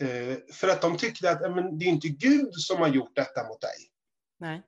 [0.00, 3.48] Eh, för att de tyckte att men, det är inte Gud som har gjort detta
[3.48, 3.76] mot dig.
[4.38, 4.62] Nej.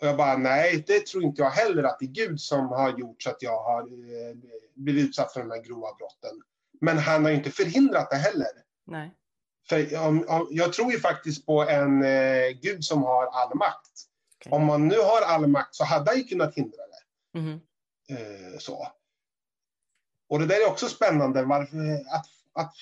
[0.00, 2.98] Och jag bara, nej, det tror inte jag heller att det är Gud som har
[2.98, 4.36] gjort så att jag har eh,
[4.74, 6.42] blivit utsatt för de här grova brotten.
[6.80, 8.52] Men han har inte förhindrat det heller.
[8.86, 9.14] Nej.
[9.68, 13.90] För om, om, jag tror ju faktiskt på en eh, Gud som har all makt.
[14.40, 14.52] Okay.
[14.52, 17.38] Om man nu har all makt så hade han ju kunnat hindra det.
[17.38, 17.60] Mhm.
[18.10, 18.86] Eh, så.
[20.28, 22.74] Och det där är också spännande, varför, att, att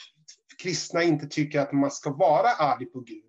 [0.63, 3.23] kristna inte tycker att man ska vara arg på Gud.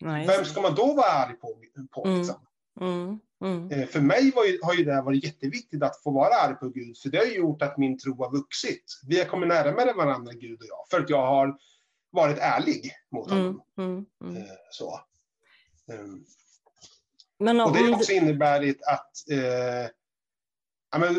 [0.00, 1.54] Nej, Vem ska man då vara arg på?
[1.90, 2.18] på Mm.
[2.18, 2.46] liksom?
[2.80, 6.34] Mm, mm, Eh, För mig var ju, har ju det varit jätteviktigt att få vara
[6.34, 8.84] arg på Gud, för det har ju gjort att min tro har vuxit.
[9.06, 11.58] Vi har kommit närmare varandra, Gud och jag, för att jag har
[12.14, 13.62] varit ärlig mot honom.
[13.78, 14.48] mm, mm, mm.
[14.70, 15.00] Så.
[15.92, 16.24] Ehm,
[17.38, 19.90] Men Och det också inneburit att eh,
[20.92, 21.14] ja, men,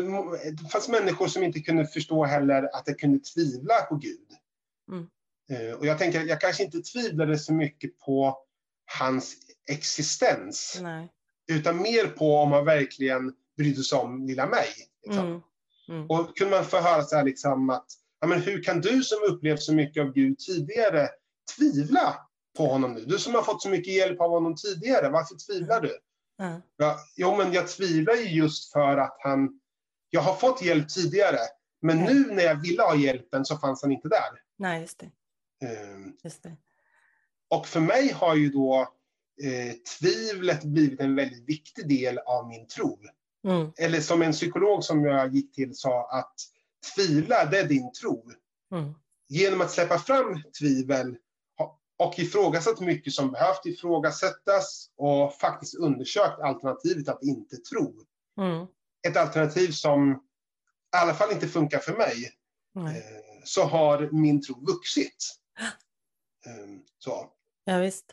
[0.56, 4.28] det fanns människor som inte kunde förstå heller att jag kunde tvivla på Gud.
[4.90, 5.06] Mm.
[5.50, 8.38] Eh, och jag tänker, jag kanske inte tvivlade så mycket på
[8.98, 9.36] hans
[9.68, 11.12] existens, nej.
[11.52, 14.68] utan mer på om han verkligen brydde sig om lilla mig.
[15.06, 15.26] Liksom.
[15.26, 15.40] Mm,
[15.88, 17.86] mm, Och kunde man få höra så här liksom att,
[18.20, 21.08] ja, men hur kan du som upplevt så mycket av Gud tidigare
[21.56, 22.16] tvivla
[22.56, 23.04] på honom nu?
[23.04, 25.98] Du som har fått så mycket hjälp av honom tidigare, varför tvivlar du?
[26.38, 29.60] ja, Ja, jo, men jag tvivlar ju just för att han...
[30.10, 31.38] Jag har fått hjälp tidigare,
[31.82, 32.12] men Mm.
[32.14, 34.40] nu när jag ville ha hjälpen så fanns han inte där.
[34.58, 35.10] nej, just det.
[35.66, 36.56] Ehm, Just det.
[37.50, 38.88] Och för mig har ju då
[39.42, 42.98] eh, tvivlet blivit en väldigt viktig del av min tro.
[43.48, 46.34] Mm, Eller som en psykolog som jag gick till sa att
[46.94, 48.30] tvivla, det är din tro.
[48.72, 48.94] mm,
[49.28, 51.16] Genom att släppa fram tvivel
[51.98, 57.94] och ifrågasatt mycket som behövt ifrågasättas och faktiskt undersökt alternativet att inte tro.
[58.38, 58.66] mm,
[59.08, 60.12] ett alternativ som
[60.94, 62.32] i alla fall inte funkar för mig,
[62.76, 65.16] eh, så har min tro vuxit.
[66.46, 67.30] Eh, Så.
[67.64, 68.04] Ja, visst.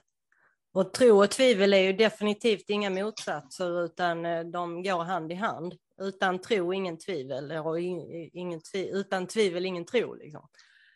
[0.74, 5.36] Och tro och tvivel är ju definitivt inga motsatser, utan eh, de går hand i
[5.36, 5.74] hand.
[6.04, 7.52] Utan tro, ingen tvivel.
[7.52, 10.14] Och in, ingen tvi, utan tvivel, ingen tro.
[10.14, 10.48] Liksom.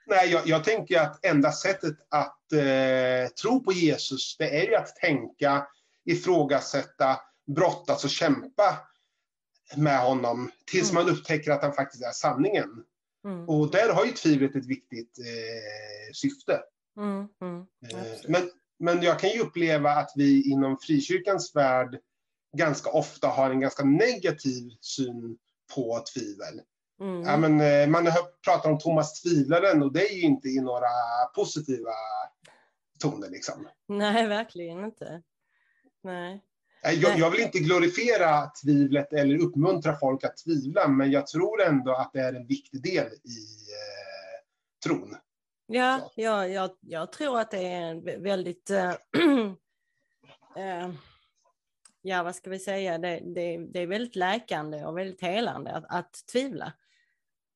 [0.06, 4.76] Nej, jag, jag tänker att enda sättet att eh, tro på Jesus, det är ju
[4.76, 5.68] att tänka,
[6.06, 7.20] ifrågasätta,
[7.56, 8.78] brottas och kämpa
[9.76, 11.04] med honom tills Mm.
[11.04, 12.84] man upptäcker att han faktiskt är sanningen.
[13.26, 16.60] Mm, Och där har ju tvivlet ett viktigt eh, syfte.
[16.98, 18.20] mm, mm, Eh.
[18.28, 22.00] Men, men jag kan ju uppleva att vi inom frikyrkans värld
[22.58, 25.38] ganska ofta har en ganska negativ syn
[25.76, 26.62] på tvivel.
[27.02, 28.08] Mm, Ja, men, eh, man
[28.44, 30.88] pratar om Thomas Tvivlaren och det är ju inte i några
[31.36, 31.92] positiva
[33.00, 33.30] toner.
[33.30, 33.68] Liksom.
[33.88, 35.22] Nej, verkligen inte.
[36.04, 36.44] Nej.
[36.84, 41.96] Jag, jag vill inte glorifiera tvivlet eller uppmuntra folk att tvivla, men jag tror ändå
[41.96, 43.40] att det är en viktig del i
[43.74, 44.40] eh,
[44.86, 45.18] tron.
[45.68, 46.22] Ja, Så.
[46.22, 48.70] ja jag, jag tror att det är en vä- väldigt...
[48.70, 48.90] eh,
[50.58, 50.90] eh,
[52.02, 52.98] ja, vad ska vi säga?
[52.98, 56.74] Det, det, det är väldigt läkande och väldigt helande att, att tvivla.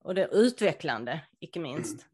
[0.04, 2.06] Och det är utvecklande, icke minst.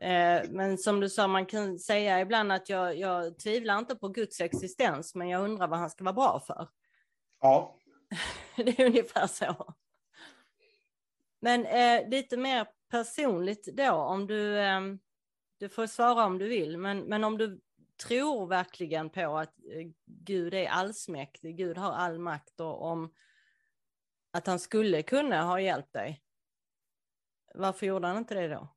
[0.00, 4.08] Eh, men som du sa, man kan säga ibland att jag, jag tvivlar inte på
[4.08, 6.68] Guds existens, men jag undrar vad han ska vara bra för.
[7.40, 7.74] Ja,
[8.56, 9.74] Det är ungefär så.
[11.40, 14.80] Men eh, lite mer personligt då, om du, eh,
[15.58, 17.60] du får svara om du vill, men, men om du
[18.06, 23.12] tror verkligen på att eh, Gud är allsmäktig, Gud har all makt och om
[24.32, 26.22] att han skulle kunna ha hjälpt dig,
[27.54, 28.74] varför gjorde han inte det då?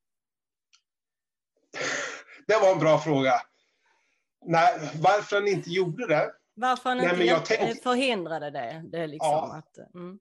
[2.48, 3.34] det var en bra fråga.
[4.46, 6.32] Nej, varför han inte gjorde det?
[6.54, 8.82] Varför han Nej, inte men jag hjälp- tänk- förhindrade det?
[8.92, 9.56] det liksom Ja.
[9.56, 10.20] att, mm,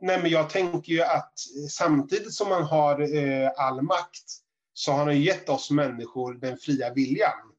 [0.00, 1.32] Nej, men jag tänker ju att
[1.62, 4.24] eh, samtidigt som man har eh, all makt
[4.72, 7.51] så har han gett oss människor den fria viljan.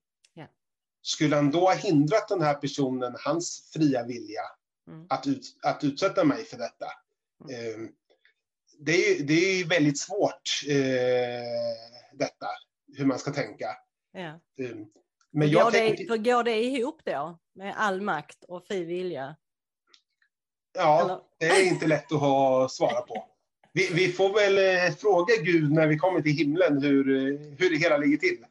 [1.06, 4.42] Skulle han då ha hindrat den här personen, hans fria vilja,
[4.88, 5.06] Mm.
[5.10, 6.86] att, ut, att utsätta mig för detta?
[7.50, 7.80] Eh,
[8.80, 10.76] det, är, ju- det är väldigt svårt, eh,
[12.14, 12.48] detta,
[12.98, 13.66] hur man ska tänka.
[14.14, 14.40] ja.
[14.60, 14.76] Eh,
[15.32, 18.84] men går, jag det, tänker, för går det ihop då med all makt och fri
[18.84, 19.36] vilja?
[20.78, 21.20] ja, Eller?
[21.40, 23.26] det är inte lätt att ha, svara på.
[23.74, 24.58] Vi, vi får väl
[24.90, 28.46] eh, fråga Gud när vi kommer till himlen hur, eh, hur det hela ligger till.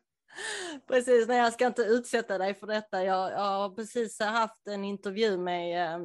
[0.86, 3.04] Precis, nej jag ska inte utsätta dig för detta.
[3.04, 6.00] Jag, jag har precis haft en intervju med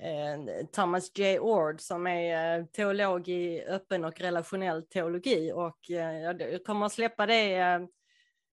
[0.00, 1.38] eh, Thomas J.
[1.38, 6.92] Ord som är eh, teolog i öppen och relationell teologi och eh, jag kommer att
[6.92, 7.80] släppa det eh,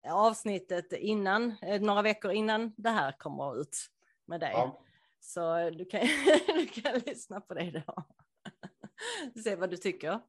[0.09, 3.76] avsnittet innan, eh, några veckor innan det här kommer ut
[4.26, 4.53] med dig.
[4.53, 4.80] Ja.
[5.20, 6.01] Så du kan,
[6.47, 8.05] du kan lyssna på det då.
[9.43, 10.20] Se vad du tycker.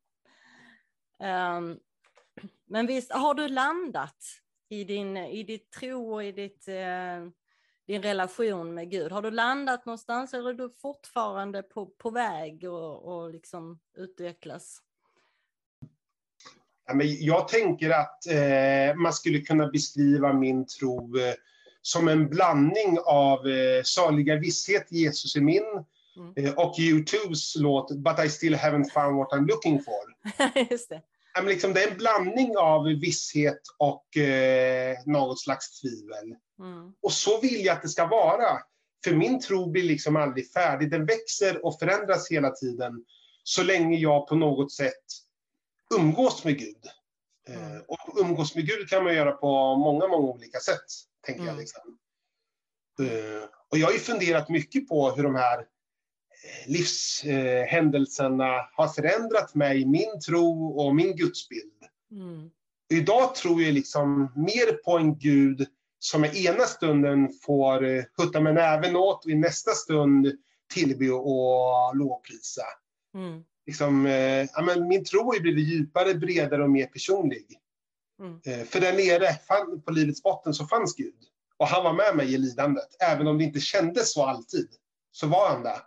[1.19, 1.79] Um,
[2.65, 4.25] men visst, har du landat
[4.71, 7.27] i din, i ditt tro och i ditt, eh,
[7.87, 9.11] din relation med Gud?
[9.11, 14.81] Har du landat någonstans eller är du fortfarande på, på väg och, och liksom utvecklas?
[16.87, 21.33] Ja, men jag tänker att eh, man skulle kunna beskriva min tro eh,
[21.81, 25.63] som en blandning av eh, saliga visshet Jesus är min
[26.17, 26.45] mm.
[26.45, 30.01] eh, och U2s låt But I still haven't found what I'm looking for.
[30.71, 31.01] Just det
[31.35, 36.35] men liksom, det är en blandning av visshet och eh, något slags tvivel.
[36.59, 36.93] Mm.
[37.01, 38.59] Och så vill jag att det ska vara.
[39.03, 40.91] För min tro blir liksom aldrig färdig.
[40.91, 43.05] Den växer och förändras hela tiden.
[43.43, 45.05] Så länge jag på något sätt
[45.95, 46.85] umgås med Gud.
[47.49, 47.83] Eh, mm.
[47.87, 50.85] och umgås med Gud kan man göra på många, många olika sätt.
[51.25, 51.53] Tänker mm.
[51.53, 51.97] jag liksom.
[52.99, 55.65] Eh, och jag har ju funderat mycket på hur de här
[56.65, 61.71] livshändelserna har förändrat mig, min tro och min gudsbild.
[62.11, 62.49] Mm.
[62.89, 65.67] Idag tror jag liksom mer på en gud
[65.99, 70.31] som i ena stunden får eh, hutta med näven åt och i nästa stund
[70.73, 72.63] tillbe och lovprisa.
[73.15, 73.43] Mm.
[73.65, 77.45] Liksom, eh, ja, men min tro har blivit djupare, bredare och mer personlig.
[78.19, 78.39] Mm.
[78.45, 79.35] Eh, för där nere,
[79.85, 81.15] på livets botten, så fanns Gud.
[81.57, 82.95] Och han var med mig i lidandet.
[82.99, 84.69] Även om det inte kändes så alltid,
[85.11, 85.81] så var han där.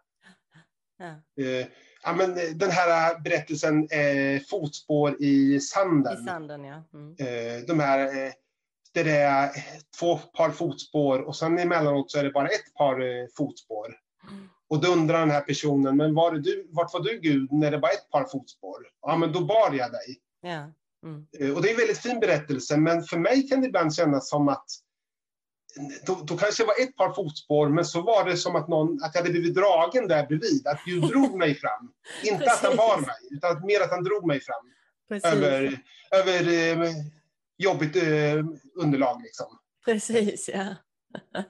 [1.05, 1.45] Ja.
[1.45, 1.67] Eh,
[2.03, 6.23] ja, men eh, den här berättelsen eh, Fotspår i sanden.
[6.23, 6.85] I sanden ja.
[6.95, 7.17] Mm.
[7.19, 8.33] Eh, de här, eh,
[8.95, 9.51] där det är
[9.99, 13.97] två par fotspår och sen emellanåt så är det bara ett par eh, fotspår.
[14.31, 14.49] Mm.
[14.69, 17.79] Och då undrar den här personen, men var du, vart var du Gud när det
[17.79, 18.77] var ett par fotspår?
[19.03, 20.19] Ja, men då bar jag dig.
[20.41, 20.73] Ja.
[21.05, 21.27] Mm.
[21.41, 24.29] Eh, och det är en väldigt fin berättelse, men för mig kan det ibland kännas
[24.29, 24.67] som att
[26.07, 29.03] då, då kanske det var ett par fotspår, men så var det som att, någon,
[29.03, 30.67] att jag hade blivit dragen där bredvid.
[30.67, 31.93] Att Gud drog mig fram.
[32.25, 34.71] Inte att han bar mig, utan mer att han drog mig fram.
[35.09, 35.33] Precis.
[35.33, 35.79] Över,
[36.11, 36.53] över
[36.83, 36.91] eh,
[37.59, 38.45] jobbigt eh,
[38.75, 39.23] underlag.
[39.23, 39.59] Liksom.
[39.85, 40.75] Precis, ja.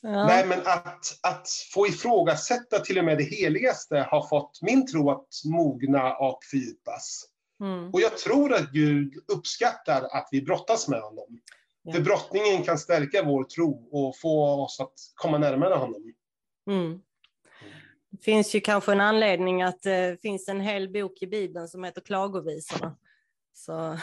[0.00, 0.26] ja.
[0.26, 5.10] Nej, men att, att få ifrågasätta till och med det heligaste har fått min tro
[5.10, 7.24] att mogna och fördjupas.
[7.60, 7.90] Mm.
[7.90, 11.40] Och jag tror att Gud uppskattar att vi brottas med honom.
[11.92, 16.14] För brottningen kan stärka vår tro och få oss att komma närmare honom.
[16.70, 17.00] Mm.
[18.10, 21.68] Det finns ju kanske en anledning att det eh, finns en hel bok i Bibeln
[21.68, 22.96] som heter Klagovisorna.
[23.52, 23.98] Så...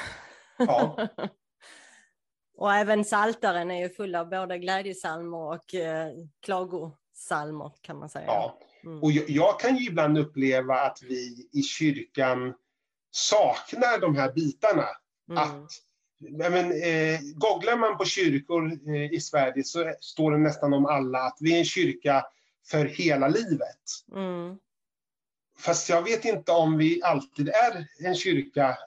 [0.58, 1.08] Ja.
[2.58, 6.12] och även Saltaren är ju full av både glädjesalmer och eh,
[6.42, 8.26] klagosalmer kan man säga.
[8.26, 8.60] Ja.
[8.84, 9.04] Mm.
[9.04, 12.54] Och jag, jag, kan ju ibland uppleva att vi i kyrkan
[13.12, 14.88] saknar de här bitarna.
[15.30, 15.44] Mm.
[15.44, 15.72] Att
[16.30, 21.20] men, eh, googlar man på kyrkor eh, i Sverige så står det nästan om alla
[21.20, 22.26] att vi är en kyrka
[22.68, 23.82] för hela livet.
[24.12, 24.58] Mm.
[25.58, 28.78] Fast jag vet inte om vi alltid är en kyrka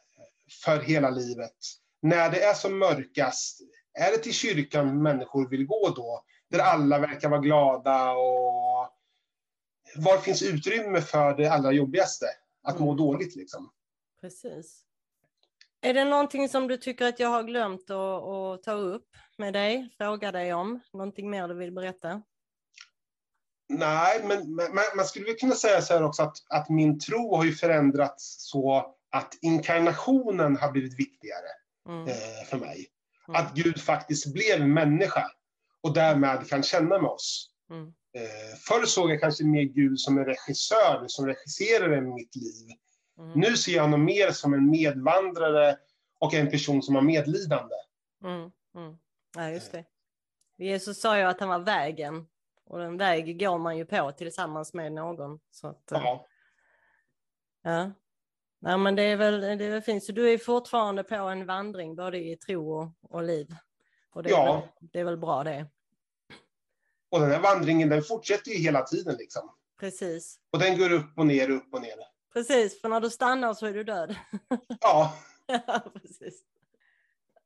[0.64, 1.57] för hela livet.
[2.03, 3.61] När det är som mörkast,
[3.95, 6.24] är det till kyrkan människor vill gå då?
[6.51, 8.93] Där alla verkar vara glada och
[9.97, 12.26] var finns utrymme för det allra jobbigaste?
[12.62, 12.97] Att må mm.
[12.97, 13.70] dåligt liksom.
[14.20, 14.86] Precis.
[15.87, 19.07] Är det någonting som du tycker att jag har glömt att, att ta upp
[19.39, 20.80] med dig, fråga dig om?
[20.93, 22.22] Någonting mer du vill berätta?
[23.68, 27.45] Nej, men man, man skulle kunna säga så här också att, att min tro har
[27.45, 31.49] ju förändrats så att inkarnationen har blivit viktigare
[31.89, 32.09] mm.
[32.09, 32.87] eh, för mig.
[33.28, 33.41] Mm.
[33.41, 35.30] Att Gud faktiskt blev människa
[35.82, 37.51] och därmed kan känna med oss.
[37.70, 37.87] Mm.
[37.87, 42.76] Eh, förr såg jag kanske mer Gud som en regissör som regisserade mitt liv.
[43.19, 43.41] Mm.
[43.41, 45.79] Nu ser jag honom mer som en medvandrare
[46.19, 47.75] och en person som har medlidande.
[48.25, 48.51] Mm.
[48.75, 48.99] Mm.
[49.37, 49.85] Ja, just det.
[50.59, 52.27] Jesus sa ju att han var vägen
[52.64, 55.41] och den väg går man ju på tillsammans med någon.
[55.51, 56.27] Så att, ja.
[57.62, 57.93] ja.
[58.61, 60.05] Ja, men det är väl, det är väl fint.
[60.05, 63.55] Så du är fortfarande på en vandring både i tro och, och liv.
[64.11, 64.61] Och det, är ja.
[64.61, 65.67] väl, det är väl bra det.
[67.11, 69.17] Och den här vandringen den fortsätter ju hela tiden.
[69.19, 69.51] Liksom.
[69.81, 70.39] Precis.
[70.51, 71.97] Och den går upp och ner, upp och ner.
[72.37, 74.16] Precis, för när du stannar så är du död.
[74.80, 75.14] Ja.
[75.47, 76.43] ja precis.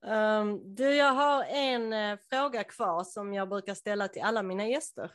[0.02, 4.68] Um, du, jag har en uh, fråga kvar som jag brukar ställa till alla mina
[4.68, 5.12] gäster.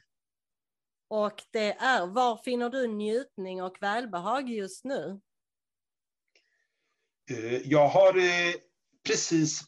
[1.08, 5.22] Och det är, var finner du njutning och välbehag just nu?
[7.32, 8.56] Uh, jag har uh,
[9.08, 9.62] precis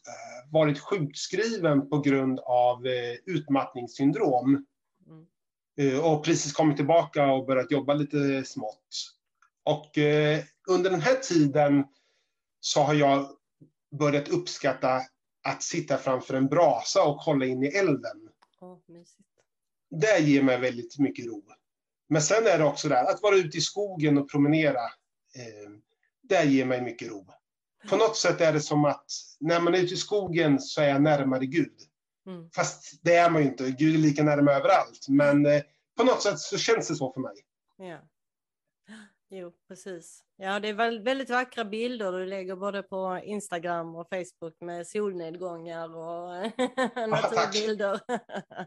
[0.50, 4.66] varit sjukskriven på grund av eh, utmattningssyndrom.
[5.06, 5.26] Mm.
[5.80, 9.17] Eh, och precis kommit tillbaka och börjat jobba lite smått.
[9.68, 11.84] Och eh, under den här tiden
[12.60, 13.28] så har jag
[13.98, 15.00] börjat uppskatta
[15.44, 18.28] att sitta framför en brasa och kolla in i elden.
[18.88, 19.28] Mysigt.
[19.90, 21.44] Det ger mig väldigt mycket ro.
[22.08, 24.82] Men sen är det också där, att vara ute i skogen och promenera,
[25.34, 25.70] eh,
[26.22, 27.26] det ger mig mycket ro.
[27.88, 29.06] På något sätt är det som att
[29.40, 31.76] när man är ute i skogen så är jag närmare Gud.
[32.26, 32.50] Mm.
[32.50, 35.08] Fast det är man ju inte, Gud är lika närmare överallt.
[35.08, 35.62] Men eh,
[35.96, 37.34] på något sätt så känns det så för mig.
[37.76, 37.98] Ja.
[39.30, 40.24] Jo, precis.
[40.36, 44.86] Ja, det är väl väldigt vackra bilder du lägger både på Instagram och Facebook med
[44.86, 46.30] solnedgångar och
[47.08, 48.00] naturbilder.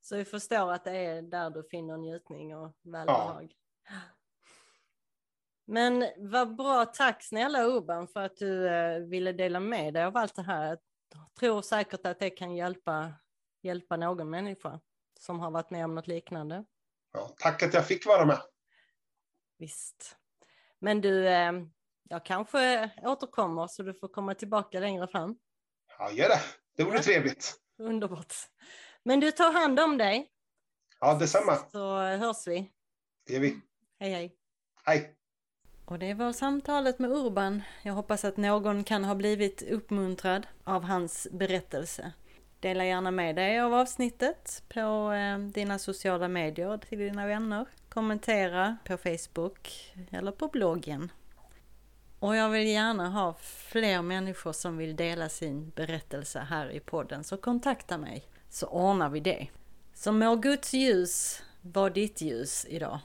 [0.00, 3.54] Så vi förstår att det är där du finner njutning och välbehag.
[3.88, 3.94] Ja.
[5.64, 10.16] Men vad bra, tack snälla Urban för att du eh, ville dela med dig av
[10.16, 10.66] allt det här.
[10.66, 10.78] Jag
[11.40, 13.12] tror säkert att det kan hjälpa,
[13.62, 14.80] hjälpa någon människa
[15.20, 16.64] som har varit med om något liknande.
[17.12, 18.38] Ja, tack att jag fick vara med.
[19.60, 20.16] Visst.
[20.78, 21.52] Men du, eh,
[22.08, 25.36] jag kanske återkommer så du får komma tillbaka längre fram.
[25.98, 26.40] Ja, gör det.
[26.76, 27.02] Det vore ja.
[27.02, 27.54] trevligt.
[27.78, 28.34] Underbart.
[29.02, 30.30] Men du tar hand om dig.
[31.00, 31.56] Ja, detsamma.
[31.56, 32.72] Så hörs vi.
[33.26, 33.60] Det gör vi.
[33.98, 34.36] Hej, hej.
[34.84, 35.16] Hej.
[35.84, 37.62] Och det var samtalet med Urban.
[37.82, 42.12] Jag hoppas att någon kan ha blivit uppmuntrad av hans berättelse.
[42.60, 47.66] Dela gärna med dig av avsnittet på eh, dina sociala medier till dina vänner.
[47.94, 51.12] Kommentera på Facebook eller på bloggen.
[52.18, 57.24] Och jag vill gärna ha fler människor som vill dela sin berättelse här i podden,
[57.24, 59.48] så kontakta mig så ordnar vi det.
[59.94, 62.98] Så må Guds ljus vara ditt ljus idag.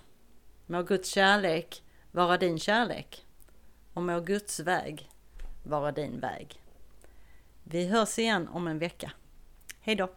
[0.66, 3.26] Må Guds kärlek vara din kärlek.
[3.94, 5.10] Och må Guds väg
[5.64, 6.62] vara din väg.
[7.64, 9.12] Vi hörs igen om en vecka.
[9.80, 10.10] Hej då!